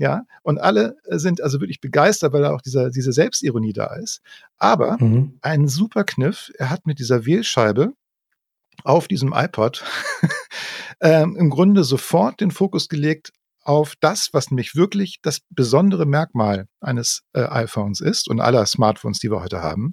[0.00, 4.20] Ja, und alle sind also wirklich begeistert, weil da auch dieser, diese Selbstironie da ist.
[4.56, 5.38] Aber mhm.
[5.40, 7.94] ein super Kniff, er hat mit dieser Wählscheibe
[8.84, 9.84] auf diesem iPod
[11.00, 13.32] ähm, im Grunde sofort den Fokus gelegt
[13.68, 19.18] auf das, was nämlich wirklich das besondere Merkmal eines äh, iPhones ist und aller Smartphones,
[19.18, 19.90] die wir heute haben,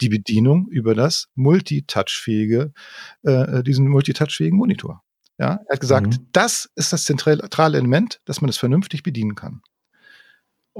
[0.00, 2.72] die Bedienung über das multitouchfähige,
[3.22, 5.02] äh, äh diesen multitouchfähigen Monitor.
[5.38, 6.28] Ja, er hat gesagt, mhm.
[6.32, 9.60] das ist das zentrale Element, dass man es vernünftig bedienen kann.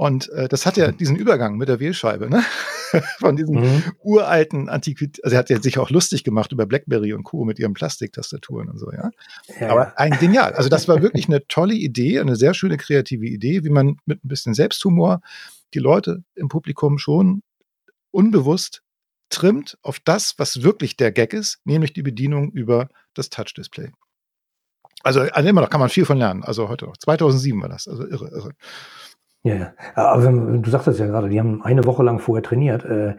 [0.01, 2.43] Und äh, das hat ja diesen Übergang mit der Wählscheibe, ne?
[3.19, 3.83] Von diesem mhm.
[4.01, 5.23] uralten Antiquität.
[5.23, 7.45] Also er hat ja sich auch lustig gemacht über Blackberry und Co.
[7.45, 9.11] mit ihren Plastiktastaturen und so, ja.
[9.59, 10.53] ja Aber ein genial.
[10.53, 14.25] Also das war wirklich eine tolle Idee, eine sehr schöne kreative Idee, wie man mit
[14.25, 15.21] ein bisschen Selbsthumor
[15.75, 17.43] die Leute im Publikum schon
[18.09, 18.81] unbewusst
[19.29, 23.91] trimmt auf das, was wirklich der Gag ist, nämlich die Bedienung über das Touch-Display.
[25.03, 26.43] Also, also immer noch kann man viel von lernen.
[26.43, 26.97] Also heute noch.
[26.97, 27.87] 2007 war das.
[27.87, 28.51] Also irre, irre.
[29.43, 29.73] Ja, ja.
[29.95, 32.85] Aber wenn, du sagtest ja gerade, die haben eine Woche lang vorher trainiert.
[32.85, 33.15] Äh,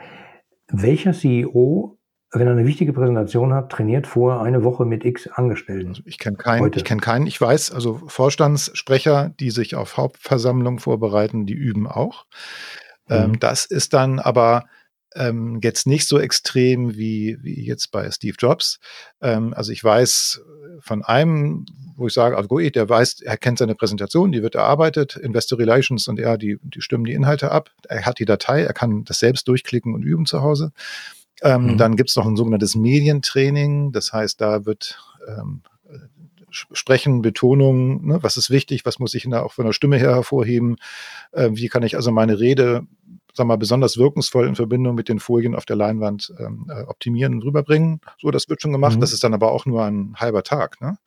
[0.68, 1.98] welcher CEO,
[2.30, 5.88] wenn er eine wichtige Präsentation hat, trainiert vorher eine Woche mit X Angestellten?
[5.88, 6.62] Also ich kenne keinen.
[6.62, 6.78] Heute.
[6.78, 7.26] Ich kenne keinen.
[7.26, 12.26] Ich weiß, also Vorstandssprecher, die sich auf Hauptversammlungen vorbereiten, die üben auch.
[13.10, 13.24] Ähm, mhm.
[13.24, 14.64] Ähm, das ist dann aber
[15.14, 18.78] ähm, jetzt nicht so extrem wie, wie jetzt bei Steve Jobs.
[19.20, 20.42] Ähm, also ich weiß
[20.80, 25.16] von einem, wo ich sage, also der weiß, er kennt seine Präsentation, die wird erarbeitet,
[25.16, 27.70] Investor Relations und er, die, die stimmen die Inhalte ab.
[27.88, 30.72] Er hat die Datei, er kann das selbst durchklicken und üben zu Hause.
[31.42, 31.78] Ähm, mhm.
[31.78, 34.98] Dann gibt es noch ein sogenanntes Medientraining, das heißt, da wird
[35.28, 35.62] ähm,
[36.52, 40.14] Sprechen, Betonung, ne, was ist wichtig, was muss ich da auch von der Stimme her
[40.14, 40.76] hervorheben,
[41.32, 42.86] äh, wie kann ich also meine Rede
[43.32, 47.34] sag mal, besonders wirkungsvoll in Verbindung mit den Folien auf der Leinwand ähm, äh, optimieren
[47.34, 48.00] und rüberbringen.
[48.20, 48.96] So, das wird schon gemacht.
[48.96, 49.00] Mhm.
[49.00, 50.80] Das ist dann aber auch nur ein halber Tag.
[50.80, 50.98] Ne?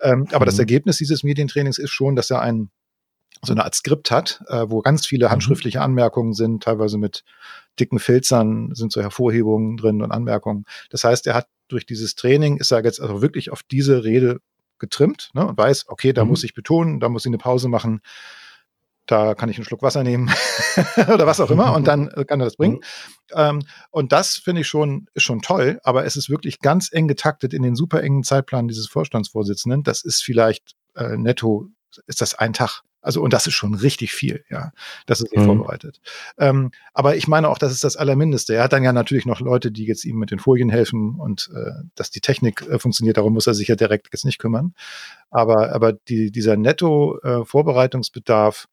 [0.00, 0.50] Ähm, aber mhm.
[0.50, 2.70] das Ergebnis dieses Medientrainings ist schon, dass er ein
[3.44, 5.32] so eine Art Skript hat, äh, wo ganz viele mhm.
[5.32, 7.24] handschriftliche Anmerkungen sind, teilweise mit
[7.80, 10.64] dicken Filzern sind so Hervorhebungen drin und Anmerkungen.
[10.90, 14.40] Das heißt, er hat durch dieses Training, ist er jetzt also wirklich auf diese Rede
[14.78, 16.30] getrimmt ne, und weiß, okay, da mhm.
[16.30, 18.00] muss ich betonen, da muss ich eine Pause machen
[19.06, 20.30] da kann ich einen Schluck Wasser nehmen
[20.96, 22.80] oder was auch immer und dann äh, kann er das bringen.
[23.34, 27.08] Ähm, und das finde ich schon, ist schon toll, aber es ist wirklich ganz eng
[27.08, 29.82] getaktet in den super engen Zeitplan dieses Vorstandsvorsitzenden.
[29.82, 31.68] Das ist vielleicht äh, netto,
[32.06, 32.82] ist das ein Tag.
[33.02, 34.70] Also, und das ist schon richtig viel, ja.
[35.06, 35.44] Das ist mhm.
[35.44, 36.00] vorbereitet.
[36.38, 38.54] Ähm, aber ich meine auch, das ist das Allermindeste.
[38.54, 41.50] Er hat dann ja natürlich noch Leute, die jetzt ihm mit den Folien helfen und
[41.54, 43.16] äh, dass die Technik äh, funktioniert.
[43.16, 44.74] Darum muss er sich ja direkt jetzt nicht kümmern.
[45.30, 48.68] Aber, aber die, dieser Netto-Vorbereitungsbedarf äh,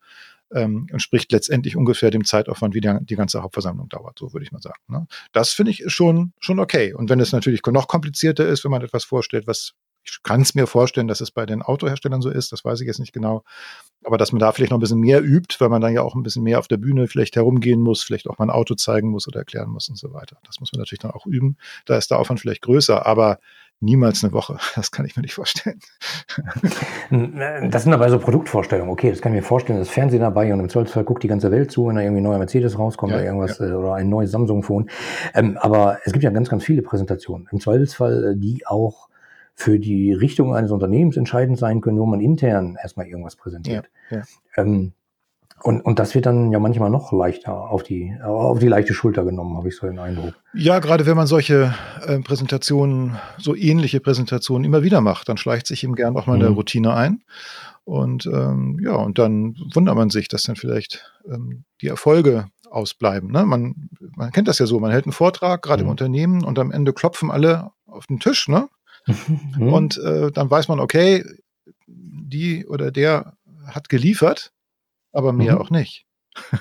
[0.52, 4.52] ähm, entspricht letztendlich ungefähr dem Zeitaufwand, wie die, die ganze Hauptversammlung dauert, so würde ich
[4.52, 4.80] mal sagen.
[4.88, 5.08] Ne?
[5.32, 6.94] Das finde ich schon, schon okay.
[6.94, 10.56] Und wenn es natürlich noch komplizierter ist, wenn man etwas vorstellt, was ich kann es
[10.56, 13.44] mir vorstellen, dass es bei den Autoherstellern so ist, das weiß ich jetzt nicht genau.
[14.04, 16.16] Aber dass man da vielleicht noch ein bisschen mehr übt, weil man dann ja auch
[16.16, 19.10] ein bisschen mehr auf der Bühne vielleicht herumgehen muss, vielleicht auch mal ein Auto zeigen
[19.10, 20.38] muss oder erklären muss und so weiter.
[20.46, 21.58] Das muss man natürlich dann auch üben.
[21.86, 23.40] Da ist der Aufwand vielleicht größer, aber
[23.82, 24.58] niemals eine Woche.
[24.76, 25.80] Das kann ich mir nicht vorstellen.
[27.10, 28.92] Das sind aber so Produktvorstellungen.
[28.92, 29.80] Okay, das kann ich mir vorstellen.
[29.80, 32.24] Das Fernsehen dabei und im Zweifelsfall guckt die ganze Welt zu, wenn da irgendwie ein
[32.24, 33.68] neuer Mercedes rauskommt ja, oder irgendwas ja.
[33.68, 34.90] Äh, oder ein neues Samsung-Phone.
[35.34, 37.48] Ähm, aber es gibt ja ganz, ganz viele Präsentationen.
[37.52, 39.09] Im Zweifelsfall, äh, die auch
[39.60, 43.90] für die Richtung eines Unternehmens entscheidend sein können, wo man intern erstmal irgendwas präsentiert.
[44.10, 44.24] Ja, ja.
[44.56, 44.94] Ähm,
[45.62, 49.26] und, und das wird dann ja manchmal noch leichter auf die, auf die leichte Schulter
[49.26, 50.34] genommen, habe ich so den Eindruck.
[50.54, 51.74] Ja, gerade wenn man solche
[52.08, 56.38] äh, Präsentationen, so ähnliche Präsentationen immer wieder macht, dann schleicht sich ihm gern auch mal
[56.38, 56.46] mhm.
[56.46, 57.22] eine Routine ein.
[57.84, 63.30] Und ähm, ja, und dann wundert man sich, dass dann vielleicht ähm, die Erfolge ausbleiben.
[63.30, 63.44] Ne?
[63.44, 65.88] Man, man kennt das ja so, man hält einen Vortrag, gerade mhm.
[65.88, 68.70] im Unternehmen, und am Ende klopfen alle auf den Tisch, ne?
[69.58, 69.74] Mhm.
[69.74, 71.24] Und äh, dann weiß man, okay,
[71.88, 73.34] die oder der
[73.66, 74.52] hat geliefert,
[75.12, 75.58] aber mir mhm.
[75.60, 76.06] auch nicht.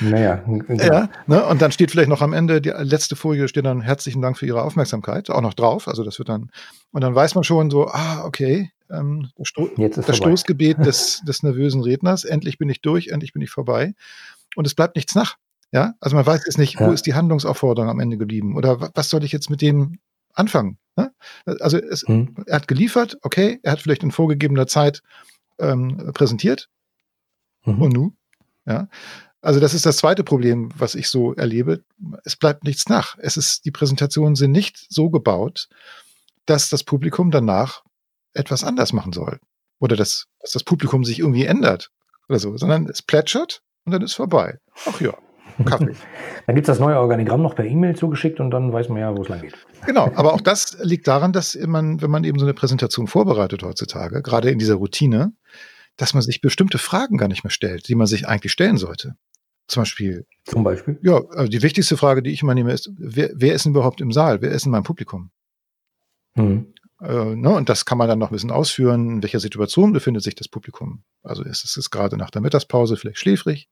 [0.00, 1.44] Naja, ja, ne?
[1.46, 4.46] und dann steht vielleicht noch am Ende, die letzte Folie steht dann herzlichen Dank für
[4.46, 5.88] Ihre Aufmerksamkeit, auch noch drauf.
[5.88, 6.50] Also das wird dann,
[6.92, 11.42] und dann weiß man schon so, ah, okay, ähm, das, Sto das Stoßgebet des, des
[11.42, 13.94] nervösen Redners, endlich bin ich durch, endlich bin ich vorbei.
[14.56, 15.36] Und es bleibt nichts nach.
[15.72, 16.86] Ja, also man weiß jetzt nicht, ja.
[16.86, 19.98] wo ist die Handlungsaufforderung am Ende geblieben oder was soll ich jetzt mit dem
[20.34, 20.78] anfangen?
[20.96, 21.12] Ne?
[21.60, 22.34] Also es, hm.
[22.46, 25.02] er hat geliefert, okay, er hat vielleicht in vorgegebener Zeit
[25.58, 26.68] ähm, präsentiert.
[27.64, 27.82] Mhm.
[27.82, 28.12] Und nu?
[28.66, 28.88] Ja.
[29.40, 31.84] Also das ist das zweite Problem, was ich so erlebe.
[32.24, 33.16] Es bleibt nichts nach.
[33.18, 35.68] Es ist, die Präsentationen sind nicht so gebaut,
[36.46, 37.84] dass das Publikum danach
[38.34, 39.38] etwas anders machen soll.
[39.78, 41.90] Oder dass, dass das Publikum sich irgendwie ändert
[42.28, 44.58] oder so, sondern es plätschert und dann ist vorbei.
[44.86, 45.16] Ach ja.
[45.64, 45.92] Kaffee.
[46.46, 49.16] dann gibt es das neue Organigramm noch per E-Mail zugeschickt und dann weiß man ja,
[49.16, 49.54] wo es lang geht.
[49.86, 53.62] Genau, aber auch das liegt daran, dass man, wenn man eben so eine Präsentation vorbereitet
[53.62, 55.32] heutzutage, gerade in dieser Routine,
[55.96, 59.16] dass man sich bestimmte Fragen gar nicht mehr stellt, die man sich eigentlich stellen sollte.
[59.66, 60.26] Zum Beispiel.
[60.44, 60.98] Zum Beispiel?
[61.02, 64.00] Ja, also die wichtigste Frage, die ich immer nehme, ist, wer, wer ist denn überhaupt
[64.00, 64.40] im Saal?
[64.40, 65.30] Wer ist in meinem Publikum?
[66.34, 66.72] Mhm.
[67.00, 70.22] Äh, ne, und das kann man dann noch ein bisschen ausführen, in welcher Situation befindet
[70.22, 71.04] sich das Publikum.
[71.22, 73.68] Also ist es ist gerade nach der Mittagspause vielleicht schläfrig.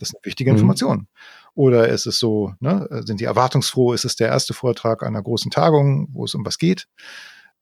[0.00, 0.56] Das eine wichtige mhm.
[0.56, 1.06] Information.
[1.54, 5.50] Oder ist es so, ne, sind die erwartungsfroh, ist es der erste Vortrag einer großen
[5.50, 6.88] Tagung, wo es um was geht?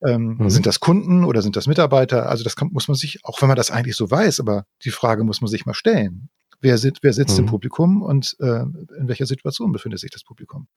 [0.05, 0.49] Ähm, mhm.
[0.49, 2.29] Sind das Kunden oder sind das Mitarbeiter?
[2.29, 4.91] Also das kann, muss man sich, auch wenn man das eigentlich so weiß, aber die
[4.91, 6.29] Frage muss man sich mal stellen.
[6.61, 7.45] Wer, sit, wer sitzt mhm.
[7.45, 10.67] im Publikum und äh, in welcher Situation befindet sich das Publikum?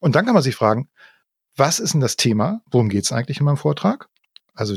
[0.00, 0.88] Und dann kann man sich fragen,
[1.56, 2.62] was ist denn das Thema?
[2.70, 4.08] Worum geht es eigentlich in meinem Vortrag?
[4.54, 4.76] Also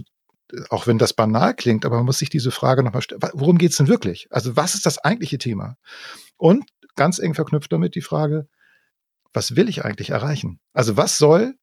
[0.70, 3.22] auch wenn das banal klingt, aber man muss sich diese Frage nochmal stellen.
[3.34, 4.28] Worum geht es denn wirklich?
[4.30, 5.78] Also was ist das eigentliche Thema?
[6.38, 8.48] Und ganz eng verknüpft damit die Frage,
[9.34, 10.60] was will ich eigentlich erreichen?
[10.74, 11.56] Also was soll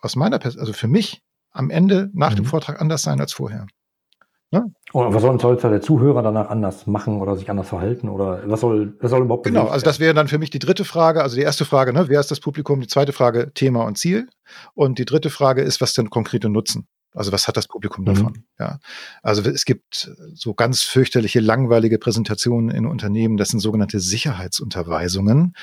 [0.00, 2.36] aus meiner Perspektive, also für mich am Ende nach mhm.
[2.36, 3.66] dem Vortrag anders sein als vorher?
[4.50, 4.70] Ne?
[4.92, 8.10] Oder was soll, soll der Zuhörer danach anders machen oder sich anders verhalten?
[8.10, 10.84] Oder was soll, was soll überhaupt Genau, also das wäre dann für mich die dritte
[10.84, 11.22] Frage.
[11.22, 12.80] Also die erste Frage, ne, wer ist das Publikum?
[12.80, 14.28] Die zweite Frage, Thema und Ziel.
[14.74, 16.86] Und die dritte Frage ist, was denn konkrete Nutzen?
[17.14, 18.32] Also was hat das Publikum davon?
[18.32, 18.44] Mhm.
[18.58, 18.78] Ja,
[19.22, 23.36] also es gibt so ganz fürchterliche, langweilige Präsentationen in Unternehmen.
[23.36, 25.54] Das sind sogenannte Sicherheitsunterweisungen.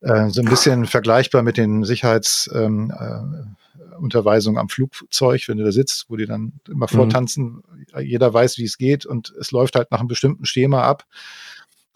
[0.00, 5.72] Äh, so ein bisschen vergleichbar mit den Sicherheits, ähm, äh, am Flugzeug, wenn du da
[5.72, 6.96] sitzt, wo die dann immer mhm.
[6.96, 7.62] vortanzen.
[8.00, 11.06] Jeder weiß, wie es geht und es läuft halt nach einem bestimmten Schema ab.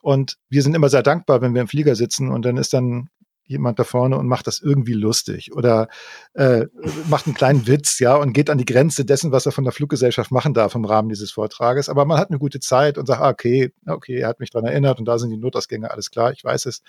[0.02, 3.08] Und wir sind immer sehr dankbar, wenn wir im Flieger sitzen und dann ist dann
[3.46, 5.88] jemand da vorne und macht das irgendwie lustig oder
[6.34, 6.66] äh,
[7.08, 9.72] macht einen kleinen Witz, ja, und geht an die Grenze dessen, was er von der
[9.72, 11.88] Fluggesellschaft machen darf im Rahmen dieses Vortrages.
[11.88, 14.66] Aber man hat eine gute Zeit und sagt, ah, okay, okay, er hat mich daran
[14.66, 16.82] erinnert und da sind die Notausgänge, alles klar, ich weiß es.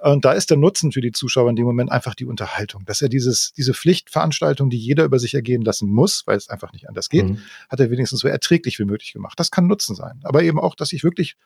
[0.00, 2.84] Und da ist der Nutzen für die Zuschauer in dem Moment einfach die Unterhaltung.
[2.86, 6.72] Dass er dieses, diese Pflichtveranstaltung, die jeder über sich ergehen lassen muss, weil es einfach
[6.72, 7.38] nicht anders geht, mhm.
[7.68, 9.38] hat er wenigstens so erträglich wie möglich gemacht.
[9.38, 10.18] Das kann Nutzen sein.
[10.24, 11.36] Aber eben auch, dass ich wirklich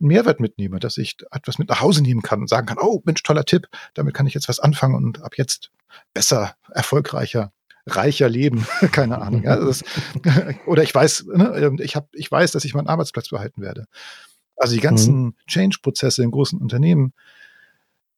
[0.00, 3.02] einen Mehrwert mitnehme, dass ich etwas mit nach Hause nehmen kann und sagen kann, oh
[3.04, 5.70] Mensch, toller Tipp, damit kann ich jetzt was anfangen und ab jetzt
[6.14, 7.52] besser, erfolgreicher
[7.86, 9.42] reicher leben, keine Ahnung.
[9.42, 9.84] Ja, das,
[10.66, 13.86] oder ich weiß, ne, ich, hab, ich weiß, dass ich meinen Arbeitsplatz behalten werde.
[14.56, 15.34] Also die ganzen mhm.
[15.46, 17.14] Change-Prozesse in großen Unternehmen,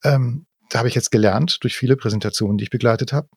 [0.05, 3.29] ähm, da habe ich jetzt gelernt durch viele Präsentationen, die ich begleitet habe.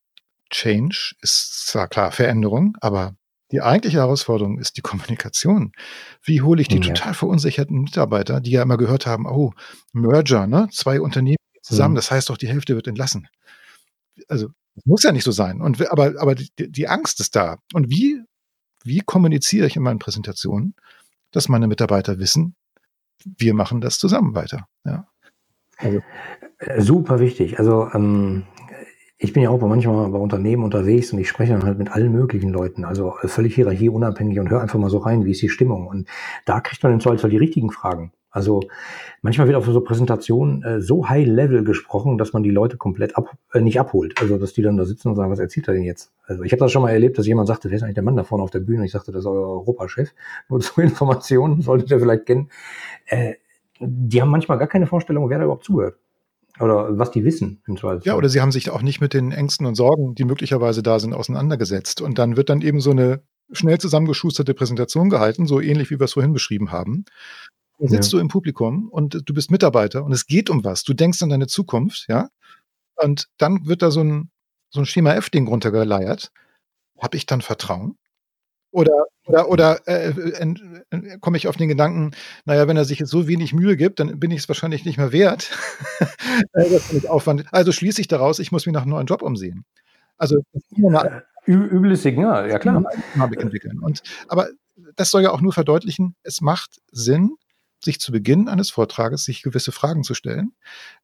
[0.49, 3.15] Change ist zwar klar Veränderung, aber
[3.51, 5.71] die eigentliche Herausforderung ist die Kommunikation.
[6.23, 6.81] Wie hole ich die ja.
[6.81, 9.53] total verunsicherten Mitarbeiter, die ja immer gehört haben, oh,
[9.93, 10.67] Merger, ne?
[10.71, 11.97] Zwei Unternehmen zusammen, mhm.
[11.97, 13.27] das heißt doch, die Hälfte wird entlassen.
[14.27, 14.49] Also,
[14.83, 15.61] muss ja nicht so sein.
[15.61, 17.57] Und, aber, aber die, die Angst ist da.
[17.73, 18.21] Und wie,
[18.83, 20.75] wie kommuniziere ich in meinen Präsentationen,
[21.31, 22.55] dass meine Mitarbeiter wissen,
[23.23, 24.67] wir machen das zusammen weiter.
[24.85, 25.07] Ja.
[25.77, 26.01] Also.
[26.59, 27.59] Äh, super wichtig.
[27.59, 28.45] Also ähm,
[29.17, 32.11] ich bin ja auch manchmal bei Unternehmen unterwegs und ich spreche dann halt mit allen
[32.11, 35.49] möglichen Leuten, also äh, völlig hierarchieunabhängig und höre einfach mal so rein, wie ist die
[35.49, 35.87] Stimmung.
[35.87, 36.07] Und
[36.45, 38.11] da kriegt man im Zweifelsfall die richtigen Fragen.
[38.29, 38.59] Also
[39.21, 43.15] manchmal wird auf so Präsentationen äh, so high level gesprochen, dass man die Leute komplett
[43.15, 44.19] ab, äh, nicht abholt.
[44.19, 46.11] Also dass die dann da sitzen und sagen, was erzählt er denn jetzt?
[46.27, 48.17] Also ich habe das schon mal erlebt, dass jemand sagte, wer ist eigentlich der Mann
[48.17, 48.83] da vorne auf der Bühne?
[48.83, 50.13] Ich sagte, das ist euer Europachef.
[50.49, 52.49] Nur zur Information, solltet ihr vielleicht kennen.
[53.05, 53.35] Äh,
[53.79, 55.95] die haben manchmal gar keine Vorstellung, wer da überhaupt zuhört.
[56.59, 58.13] Oder was die wissen im Zweifelsfall.
[58.13, 60.99] Ja, oder sie haben sich auch nicht mit den Ängsten und Sorgen, die möglicherweise da
[60.99, 62.01] sind, auseinandergesetzt.
[62.01, 66.05] Und dann wird dann eben so eine schnell zusammengeschusterte Präsentation gehalten, so ähnlich wie wir
[66.05, 67.05] es vorhin beschrieben haben.
[67.77, 68.17] Da sitzt ja.
[68.17, 70.83] du im Publikum und du bist Mitarbeiter und es geht um was.
[70.83, 72.29] Du denkst an deine Zukunft, ja.
[72.95, 74.31] Und dann wird da so ein,
[74.69, 76.31] so ein Schema F-Ding runtergeleiert.
[76.99, 77.97] Habe ich dann Vertrauen?
[78.75, 82.11] Oder, oder, oder äh, äh, komme ich auf den Gedanken,
[82.43, 84.97] naja, wenn er sich jetzt so wenig Mühe gibt, dann bin ich es wahrscheinlich nicht
[84.97, 85.49] mehr wert.
[86.51, 87.45] Äh, das ist Aufwand.
[87.51, 89.63] Also schließe ich daraus, ich muss mich nach einem neuen Job umsehen.
[90.17, 90.41] Also
[91.45, 92.83] übles Signal, ja klar.
[93.15, 93.79] Entwickeln.
[93.79, 94.49] Und, aber
[94.97, 97.37] das soll ja auch nur verdeutlichen, es macht Sinn,
[97.81, 100.51] sich zu Beginn eines Vortrages sich gewisse Fragen zu stellen.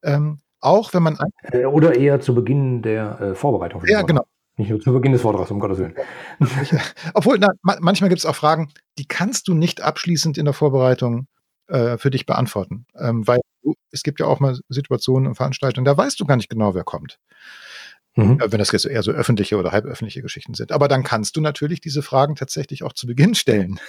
[0.04, 1.18] Ähm, auch wenn man.
[1.44, 3.84] Äh, oder eher zu Beginn der äh, Vorbereitung.
[3.86, 4.26] Ja, genau.
[4.62, 5.96] Nicht nur zu Beginn des Vortrags, um Gottes Willen.
[7.16, 11.26] Obwohl, na, manchmal gibt es auch Fragen, die kannst du nicht abschließend in der Vorbereitung
[11.66, 12.86] äh, für dich beantworten.
[12.96, 13.42] Ähm, weil
[13.90, 16.84] es gibt ja auch mal Situationen und Veranstaltungen, da weißt du gar nicht genau, wer
[16.84, 17.18] kommt.
[18.14, 18.40] Mhm.
[18.40, 20.72] Wenn das jetzt eher so öffentliche oder halböffentliche Geschichten sind.
[20.72, 23.80] Aber dann kannst du natürlich diese Fragen tatsächlich auch zu Beginn stellen.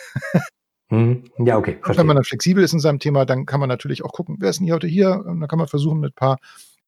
[0.88, 1.24] Mhm.
[1.36, 1.78] Ja, okay.
[1.86, 4.36] Und wenn man dann flexibel ist in seinem Thema, dann kann man natürlich auch gucken,
[4.40, 5.22] wer ist denn hier heute hier?
[5.26, 6.38] Und dann kann man versuchen, mit ein paar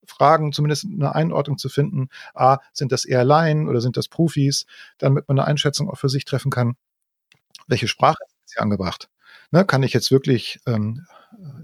[0.07, 2.09] Fragen zumindest eine Einordnung zu finden.
[2.35, 4.67] A, sind das eher Laien oder sind das Profis?
[4.99, 6.77] Damit man eine Einschätzung auch für sich treffen kann.
[7.67, 9.09] Welche Sprache ist hier angebracht?
[9.51, 11.07] Ne, kann ich jetzt wirklich ähm,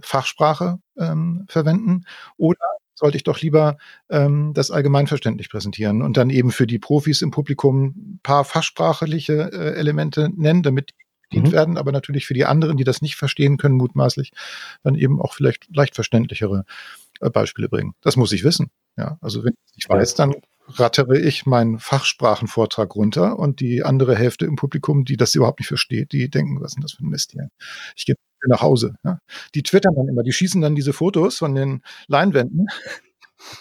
[0.02, 2.04] Fachsprache ähm, verwenden
[2.36, 2.58] oder
[2.94, 3.78] sollte ich doch lieber
[4.10, 9.50] ähm, das allgemeinverständlich präsentieren und dann eben für die Profis im Publikum ein paar fachsprachliche
[9.52, 10.94] äh, Elemente nennen, damit die
[11.30, 11.52] bedient mhm.
[11.52, 14.32] werden, aber natürlich für die anderen, die das nicht verstehen können, mutmaßlich,
[14.82, 16.64] dann eben auch vielleicht leicht verständlichere
[17.28, 17.94] Beispiele bringen.
[18.00, 18.70] Das muss ich wissen.
[18.96, 20.34] Ja, also wenn ich nicht weiß, dann
[20.66, 25.68] rattere ich meinen Fachsprachenvortrag runter und die andere Hälfte im Publikum, die das überhaupt nicht
[25.68, 27.48] versteht, die denken, was ist denn das für ein Mist hier?
[27.96, 28.94] Ich gehe nach Hause.
[29.04, 29.18] Ja.
[29.54, 32.68] Die twittern dann immer, die schießen dann diese Fotos von den Leinwänden.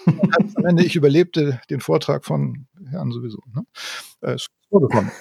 [0.05, 3.39] am Ende, ich überlebte den Vortrag von Herrn sowieso.
[3.53, 3.65] Ne?
[4.21, 4.37] Äh,
[4.69, 5.11] vorgekommen.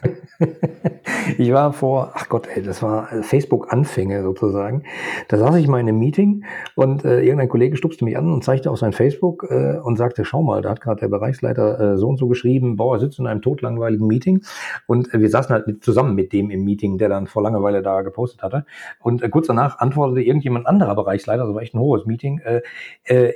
[1.38, 4.84] ich war vor, ach Gott, ey, das war äh, Facebook-Anfänge sozusagen.
[5.28, 8.44] Da saß ich mal in einem Meeting und äh, irgendein Kollege stupste mich an und
[8.44, 11.96] zeigte auf sein Facebook äh, und sagte, schau mal, da hat gerade der Bereichsleiter äh,
[11.98, 14.42] so und so geschrieben, Bauer sitzt in einem totlangweiligen Meeting
[14.86, 17.82] und äh, wir saßen halt mit, zusammen mit dem im Meeting, der dann vor Langeweile
[17.82, 18.64] da gepostet hatte.
[19.00, 22.40] Und äh, kurz danach antwortete irgendjemand anderer Bereichsleiter, das war echt ein hohes Meeting,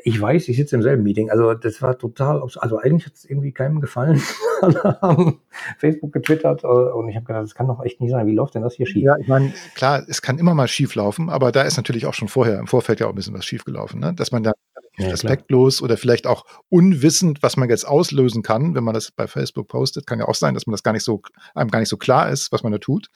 [0.05, 1.31] ich weiß, ich sitze im selben Meeting.
[1.31, 4.21] Also das war total, also eigentlich hat es irgendwie keinem gefallen.
[4.61, 5.41] Alle haben
[5.79, 8.27] Facebook getwittert äh, und ich habe gedacht, das kann doch echt nicht sein.
[8.27, 9.03] Wie läuft denn das hier schief?
[9.03, 12.15] Ja, ich meine, klar, es kann immer mal schief laufen, aber da ist natürlich auch
[12.15, 14.15] schon vorher im Vorfeld ja auch ein bisschen was schief gelaufen, ne?
[14.15, 14.53] dass man da
[14.99, 15.87] ja, respektlos klar.
[15.87, 20.07] oder vielleicht auch unwissend, was man jetzt auslösen kann, wenn man das bei Facebook postet,
[20.07, 21.23] kann ja auch sein, dass man das gar nicht so
[21.55, 23.09] einem gar nicht so klar ist, was man da tut.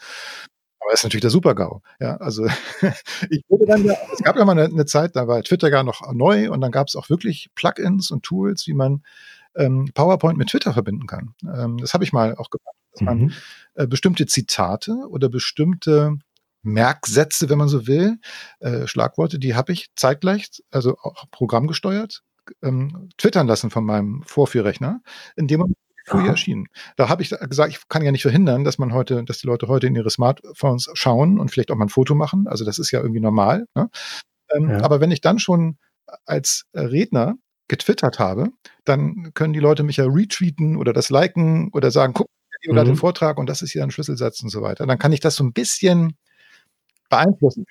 [0.80, 1.80] Aber ist natürlich der Super-GAU.
[2.00, 2.46] Ja, also
[3.30, 5.82] ich würde dann ja, es gab ja mal eine, eine, Zeit, da war Twitter gar
[5.82, 9.02] noch neu und dann gab es auch wirklich Plugins und Tools, wie man
[9.56, 11.34] ähm, PowerPoint mit Twitter verbinden kann.
[11.42, 13.06] Ähm, das habe ich mal auch gemacht, dass mhm.
[13.06, 13.34] man
[13.74, 16.16] äh, bestimmte Zitate oder bestimmte
[16.62, 18.18] Merksätze, wenn man so will,
[18.60, 22.22] äh, Schlagworte, die habe ich zeitgleich, also auch programmgesteuert,
[22.62, 25.00] ähm, twittern lassen von meinem Vorführrechner,
[25.36, 25.72] in dem man
[26.04, 26.66] früh erschienen.
[26.96, 29.66] Da habe ich gesagt, ich kann ja nicht verhindern, dass man heute, dass die Leute
[29.66, 32.46] heute in ihre Smartphones schauen und vielleicht auch mal ein Foto machen.
[32.46, 33.66] Also das ist ja irgendwie normal.
[33.74, 33.90] Ne?
[34.54, 34.84] Ähm, ja.
[34.84, 35.78] Aber wenn ich dann schon
[36.24, 37.34] als Redner
[37.68, 38.50] getwittert habe,
[38.84, 42.28] dann können die Leute mich ja retweeten oder das liken oder sagen, guck,
[42.64, 42.84] mhm.
[42.84, 44.86] den Vortrag und das ist hier ein Schlüsselsatz und so weiter.
[44.86, 46.16] Dann kann ich das so ein bisschen
[47.08, 47.66] beeinflussen.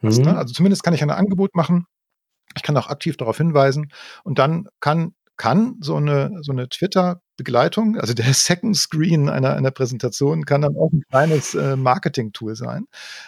[0.00, 0.10] Mhm.
[0.32, 0.36] Ne?
[0.36, 1.86] Also zumindest kann ich ein Angebot machen.
[2.56, 3.92] Ich kann auch aktiv darauf hinweisen
[4.24, 9.70] und dann kann kann so eine, so eine Twitter-Begleitung, also der Second Screen einer, einer
[9.70, 12.86] Präsentation, kann dann auch ein kleines äh, Marketing-Tool sein.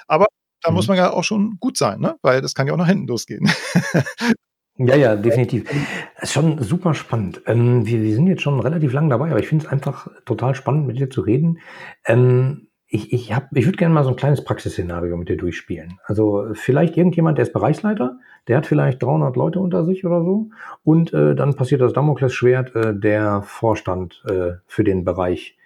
[0.09, 0.27] Aber
[0.61, 0.77] da mhm.
[0.77, 2.17] muss man ja auch schon gut sein, ne?
[2.23, 3.51] weil das kann ja auch nach hinten losgehen.
[4.83, 5.71] Ja, ja, definitiv.
[6.15, 7.43] Das ist schon super spannend.
[7.47, 10.55] Ähm, wir, wir sind jetzt schon relativ lang dabei, aber ich finde es einfach total
[10.55, 11.59] spannend, mit dir zu reden.
[12.07, 15.99] Ähm, ich, ich, hab, ich würde gerne mal so ein kleines Praxisszenario mit dir durchspielen.
[16.05, 20.49] Also vielleicht irgendjemand, der ist Bereichsleiter, der hat vielleicht 300 Leute unter sich oder so
[20.83, 25.59] und äh, dann passiert das Damoklesschwert, äh, der Vorstand äh, für den Bereich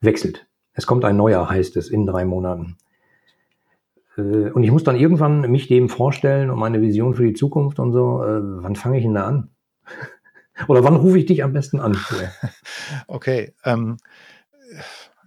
[0.00, 0.46] wechselt.
[0.72, 2.78] Es kommt ein neuer, heißt es, in drei Monaten.
[4.16, 7.78] Äh, und ich muss dann irgendwann mich dem vorstellen und meine Vision für die Zukunft
[7.78, 8.22] und so.
[8.22, 9.50] Äh, wann fange ich denn da an?
[10.68, 11.96] Oder wann rufe ich dich am besten an?
[13.06, 13.54] Okay.
[13.64, 13.96] Ähm,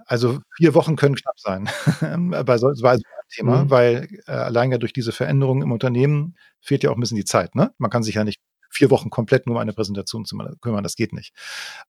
[0.06, 1.67] also vier Wochen können knapp sein
[2.45, 3.69] bei so, bei so einem Thema, mhm.
[3.69, 7.26] weil äh, allein ja durch diese Veränderungen im Unternehmen fehlt ja auch ein bisschen die
[7.26, 7.56] Zeit.
[7.56, 7.74] Ne?
[7.78, 10.84] Man kann sich ja nicht vier Wochen komplett nur um eine Präsentation zu kümmern.
[10.84, 11.34] Das geht nicht.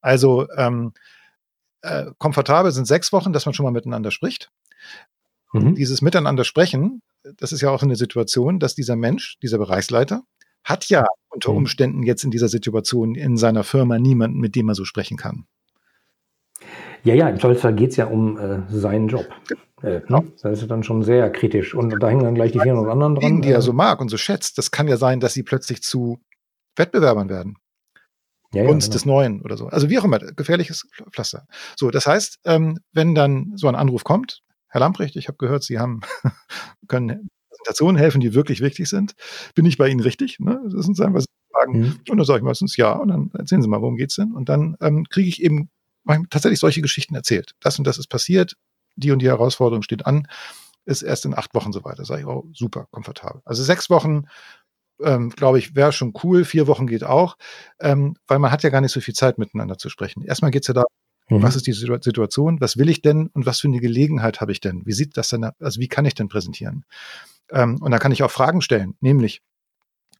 [0.01, 0.93] Also ähm,
[1.81, 4.51] äh, komfortabel sind sechs Wochen, dass man schon mal miteinander spricht.
[5.53, 5.75] Mhm.
[5.75, 7.01] Dieses Miteinander sprechen,
[7.37, 10.23] das ist ja auch eine Situation, dass dieser Mensch, dieser Bereichsleiter,
[10.63, 11.57] hat ja unter mhm.
[11.57, 15.45] Umständen jetzt in dieser Situation in seiner Firma niemanden, mit dem er so sprechen kann.
[17.03, 19.27] Ja, ja, im Zweifelsfall geht es ja um äh, seinen Job.
[19.81, 20.31] Äh, ne?
[20.41, 21.75] Das ist dann schon sehr kritisch.
[21.75, 23.41] Und da hängen dann gleich die 400 anderen dran.
[23.41, 23.61] Die er äh.
[23.61, 24.57] so mag und so schätzt.
[24.57, 26.19] Das kann ja sein, dass sie plötzlich zu
[26.75, 27.57] Wettbewerbern werden.
[28.53, 28.93] Ja, ja, Kunst genau.
[28.93, 29.67] des Neuen oder so.
[29.67, 31.45] Also wie auch immer, gefährliches Pflaster.
[31.75, 34.41] So, das heißt, ähm, wenn dann so ein Anruf kommt,
[34.77, 36.01] Herr Lamprecht, ich habe gehört, Sie haben
[36.87, 39.15] können Präsentationen helfen, die wirklich wichtig sind.
[39.55, 40.39] Bin ich bei Ihnen richtig?
[40.39, 40.61] Ne?
[40.71, 41.03] Das sind Sie
[41.51, 41.79] fragen.
[41.79, 41.99] Mhm.
[42.09, 42.91] Und dann sage ich meistens ja.
[42.91, 44.33] Und dann erzählen Sie mal, worum geht's denn?
[44.33, 45.71] Und dann ähm, kriege ich eben
[46.29, 47.53] tatsächlich solche Geschichten erzählt.
[47.59, 48.55] Das und das ist passiert.
[48.97, 50.27] Die und die Herausforderung steht an.
[50.85, 52.05] Ist erst in acht Wochen so weiter.
[52.05, 53.41] Sage ich, oh, super, komfortabel.
[53.45, 54.27] Also sechs Wochen
[55.01, 56.45] ähm, glaube ich, wäre schon cool.
[56.45, 57.35] Vier Wochen geht auch,
[57.79, 60.23] ähm, weil man hat ja gar nicht so viel Zeit miteinander zu sprechen.
[60.23, 60.87] Erstmal geht es ja darum,
[61.29, 61.43] Mhm.
[61.43, 62.61] Was ist die Situation?
[62.61, 64.85] Was will ich denn und was für eine Gelegenheit habe ich denn?
[64.85, 66.85] Wie sieht das denn, also wie kann ich denn präsentieren?
[67.51, 69.41] Ähm, und da kann ich auch Fragen stellen, nämlich,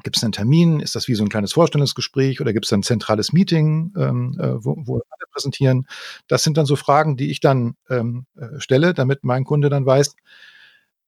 [0.03, 0.79] gibt es einen Termin?
[0.79, 4.63] Ist das wie so ein kleines Vorstellungsgespräch oder gibt es ein zentrales Meeting, ähm, äh,
[4.63, 5.88] wo, wo alle präsentieren?
[6.27, 9.86] Das sind dann so Fragen, die ich dann ähm, äh, stelle, damit mein Kunde dann
[9.86, 10.15] weiß,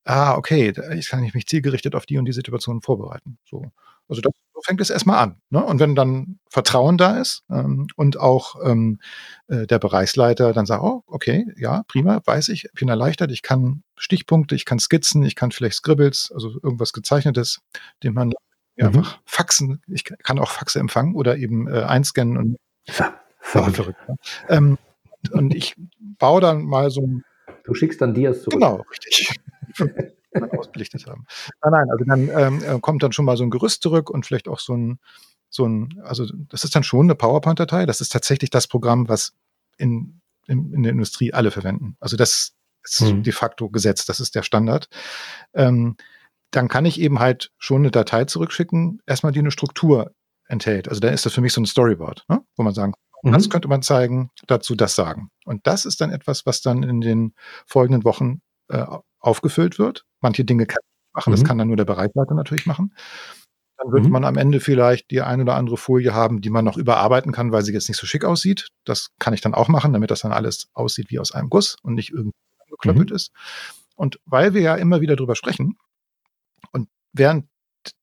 [0.05, 3.38] ah, okay, ich kann mich zielgerichtet auf die und die Situation vorbereiten.
[3.45, 3.71] So.
[4.07, 5.41] Also das, so fängt es erstmal an.
[5.49, 5.64] Ne?
[5.64, 8.99] Und wenn dann Vertrauen da ist ähm, und auch ähm,
[9.47, 13.84] äh, der Bereichsleiter dann sagt, oh, okay, ja, prima, weiß ich, bin erleichtert, ich kann
[13.97, 17.60] Stichpunkte, ich kann Skizzen, ich kann vielleicht Scribbles, also irgendwas gezeichnetes,
[18.03, 18.34] den man
[18.76, 18.86] mhm.
[18.86, 19.82] einfach faxen.
[19.88, 23.76] Ich kann auch Faxe empfangen oder eben äh, einscannen und Ver verrückt.
[23.76, 23.99] verrückt
[24.49, 24.78] ähm,
[25.32, 27.24] und ich baue dann mal so ein.
[27.64, 28.53] Du schickst dann Dias zurück.
[28.53, 29.39] Genau, richtig.
[30.57, 31.25] ausbelichtet haben.
[31.63, 34.25] Nein, nein, also dann ähm, äh, kommt dann schon mal so ein Gerüst zurück und
[34.25, 34.99] vielleicht auch so ein,
[35.49, 37.86] so ein, also das ist dann schon eine PowerPoint-Datei.
[37.86, 39.34] Das ist tatsächlich das Programm, was
[39.77, 41.97] in, in, in der Industrie alle verwenden.
[41.99, 42.53] Also das
[42.84, 43.23] ist mhm.
[43.23, 44.89] de facto Gesetz, das ist der Standard.
[45.53, 45.95] Ähm,
[46.51, 50.13] dann kann ich eben halt schon eine Datei zurückschicken, erstmal die eine Struktur
[50.47, 50.89] enthält.
[50.89, 52.41] Also dann ist das für mich so ein Storyboard, ne?
[52.55, 53.34] wo man sagen, mhm.
[53.34, 55.30] das könnte man zeigen, dazu das sagen.
[55.45, 57.34] Und das ist dann etwas, was dann in den
[57.65, 58.86] folgenden Wochen äh,
[59.20, 60.05] aufgefüllt wird.
[60.22, 61.36] Manche Dinge kann ich machen, mhm.
[61.36, 62.93] das kann dann nur der Bereichsleiter natürlich machen.
[63.78, 64.11] Dann wird mhm.
[64.11, 67.51] man am Ende vielleicht die ein oder andere Folie haben, die man noch überarbeiten kann,
[67.51, 68.67] weil sie jetzt nicht so schick aussieht.
[68.84, 71.78] Das kann ich dann auch machen, damit das dann alles aussieht wie aus einem Guss
[71.82, 72.36] und nicht irgendwie
[72.70, 73.15] geklöppelt mhm.
[73.15, 73.32] ist.
[73.95, 75.78] Und weil wir ja immer wieder drüber sprechen
[76.72, 77.45] und während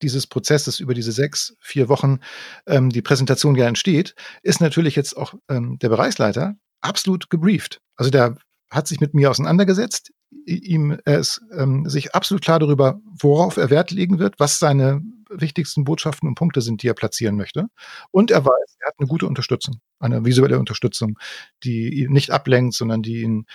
[0.03, 2.21] dieses Prozesses über diese sechs, vier Wochen
[2.67, 7.81] ähm, die Präsentation ja entsteht, ist natürlich jetzt auch ähm, der Bereichsleiter absolut gebrieft.
[7.97, 8.37] Also der
[8.71, 10.13] hat sich mit mir auseinandergesetzt.
[10.47, 15.03] Ihm er ist ähm, sich absolut klar darüber, worauf er Wert legen wird, was seine
[15.29, 17.67] wichtigsten Botschaften und Punkte sind, die er platzieren möchte.
[18.11, 21.19] Und er weiß, er hat eine gute Unterstützung, eine visuelle Unterstützung,
[21.65, 23.47] die ihn nicht ablenkt, sondern die ihn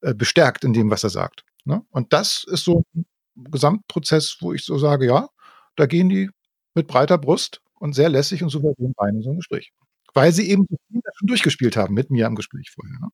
[0.00, 1.44] äh, bestärkt in dem, was er sagt.
[1.64, 1.82] Ne?
[1.90, 3.04] Und das ist so ein
[3.36, 5.28] Gesamtprozess, wo ich so sage, ja,
[5.76, 6.30] da gehen die
[6.74, 9.72] mit breiter Brust und sehr lässig und souverän rein in so ein Gespräch.
[10.14, 12.98] Weil sie eben schon durchgespielt haben mit mir am Gespräch vorher.
[13.00, 13.08] Ne?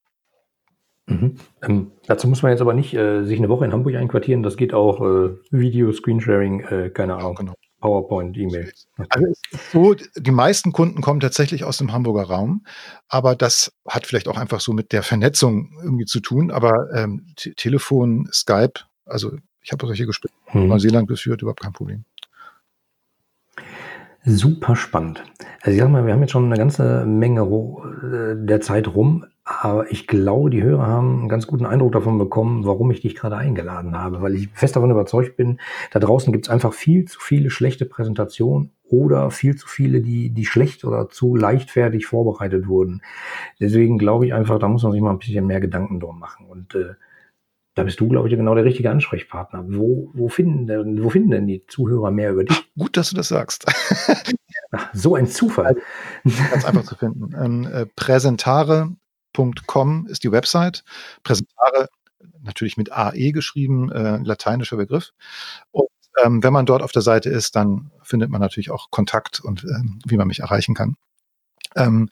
[1.06, 1.36] Mhm.
[1.62, 4.42] Ähm, dazu muss man jetzt aber nicht äh, sich eine Woche in Hamburg einquartieren.
[4.42, 7.54] Das geht auch äh, Video, Screensharing, äh, keine Ahnung, genau.
[7.80, 8.72] PowerPoint, E-Mail.
[9.10, 9.26] Also
[9.72, 12.64] so, die meisten Kunden kommen tatsächlich aus dem Hamburger Raum,
[13.08, 16.50] aber das hat vielleicht auch einfach so mit der Vernetzung irgendwie zu tun.
[16.50, 20.68] Aber ähm, Telefon, Skype, also ich habe solche Gespräche in hm.
[20.68, 22.06] Neuseeland geführt, überhaupt kein Problem.
[24.24, 25.22] Super spannend.
[25.60, 29.26] Also ich sag mal, wir haben jetzt schon eine ganze Menge äh, der Zeit rum,
[29.44, 33.14] aber ich glaube, die Hörer haben einen ganz guten Eindruck davon bekommen, warum ich dich
[33.14, 35.60] gerade eingeladen habe, weil ich fest davon überzeugt bin,
[35.92, 40.30] da draußen gibt es einfach viel zu viele schlechte Präsentationen oder viel zu viele, die,
[40.30, 43.02] die schlecht oder zu leichtfertig vorbereitet wurden.
[43.60, 46.46] Deswegen glaube ich einfach, da muss man sich mal ein bisschen mehr Gedanken drum machen.
[46.46, 46.94] Und äh,
[47.74, 49.64] da bist du, glaube ich, genau der richtige Ansprechpartner.
[49.68, 52.72] Wo, wo, finden denn, wo finden denn die Zuhörer mehr über dich?
[52.78, 53.66] Gut, dass du das sagst.
[54.72, 55.76] Ach, so ein Zufall.
[56.50, 57.34] Ganz einfach zu finden.
[57.36, 57.86] Ähm, äh,
[59.34, 60.84] präsentare.com ist die Website.
[61.22, 61.88] Präsentare
[62.42, 65.10] natürlich mit AE geschrieben, äh, lateinischer Begriff.
[65.72, 65.88] Und
[66.22, 69.64] ähm, wenn man dort auf der Seite ist, dann findet man natürlich auch Kontakt und
[69.64, 70.96] ähm, wie man mich erreichen kann.
[71.76, 72.08] Ähm,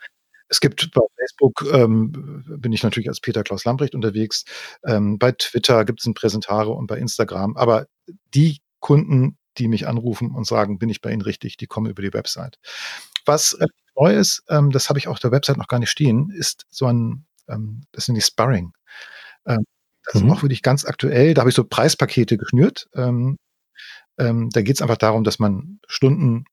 [0.48, 4.44] es gibt bei Facebook, ähm, bin ich natürlich als Peter Klaus Lamprecht unterwegs.
[4.84, 7.56] Ähm, bei Twitter gibt es ein Präsentare und bei Instagram.
[7.56, 7.86] Aber
[8.34, 12.02] die Kunden, die mich anrufen und sagen, bin ich bei Ihnen richtig, die kommen über
[12.02, 12.58] die Website.
[13.24, 13.66] Was äh,
[13.96, 16.86] neu ist, ähm, das habe ich auf der Website noch gar nicht stehen, ist so
[16.86, 18.72] ein, ähm, das sind die Sparring.
[19.46, 19.64] Ähm,
[20.04, 20.28] das mhm.
[20.28, 21.34] ist auch wirklich ganz aktuell.
[21.34, 22.88] Da habe ich so Preispakete geschnürt.
[22.94, 23.38] Ähm,
[24.18, 26.44] ähm, da geht es einfach darum, dass man Stunden,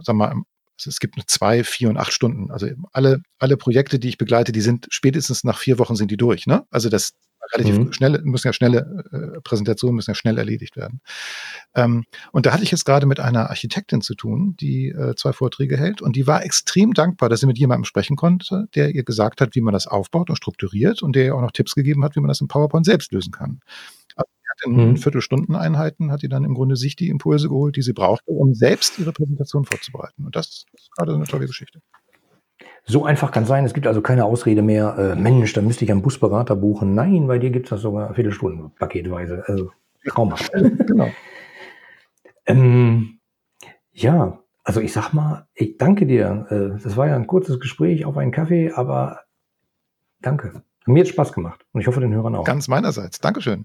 [0.00, 0.34] sag mal,
[0.78, 2.50] also es gibt nur zwei, vier und acht Stunden.
[2.50, 6.16] Also alle, alle Projekte, die ich begleite, die sind spätestens nach vier Wochen sind die
[6.16, 6.46] durch.
[6.46, 6.64] Ne?
[6.70, 7.14] Also das
[7.54, 7.92] relativ mhm.
[7.92, 11.00] schnell, müssen ja schnelle äh, Präsentationen müssen ja schnell erledigt werden.
[11.74, 15.32] Ähm, und da hatte ich jetzt gerade mit einer Architektin zu tun, die äh, zwei
[15.32, 19.02] Vorträge hält und die war extrem dankbar, dass sie mit jemandem sprechen konnte, der ihr
[19.02, 22.04] gesagt hat, wie man das aufbaut und strukturiert und der ihr auch noch Tipps gegeben
[22.04, 23.60] hat, wie man das im PowerPoint selbst lösen kann
[24.64, 24.96] in mhm.
[24.96, 28.98] Viertelstundeneinheiten hat die dann im Grunde sich die Impulse geholt, die sie brauchte, um selbst
[28.98, 30.24] ihre Präsentation vorzubereiten.
[30.24, 31.80] Und das ist gerade eine tolle Geschichte.
[32.84, 33.64] So einfach kann sein.
[33.64, 34.96] Es gibt also keine Ausrede mehr.
[34.98, 36.94] Äh, Mensch, da müsste ich einen Busberater buchen.
[36.94, 39.44] Nein, bei dir gibt es das sogar Viertelstunden paketweise.
[39.46, 39.70] Also
[40.06, 40.50] traumhaft.
[40.86, 41.10] genau.
[42.46, 43.18] ähm,
[43.92, 46.46] ja, also ich sag mal, ich danke dir.
[46.50, 49.20] Äh, das war ja ein kurzes Gespräch auf einen Kaffee, aber
[50.20, 50.62] danke.
[50.86, 52.44] Mir hat Spaß gemacht und ich hoffe den Hörern auch.
[52.44, 53.18] Ganz meinerseits.
[53.20, 53.64] Dankeschön.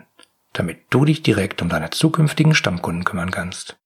[0.53, 3.80] damit du dich direkt um deine zukünftigen Stammkunden kümmern kannst.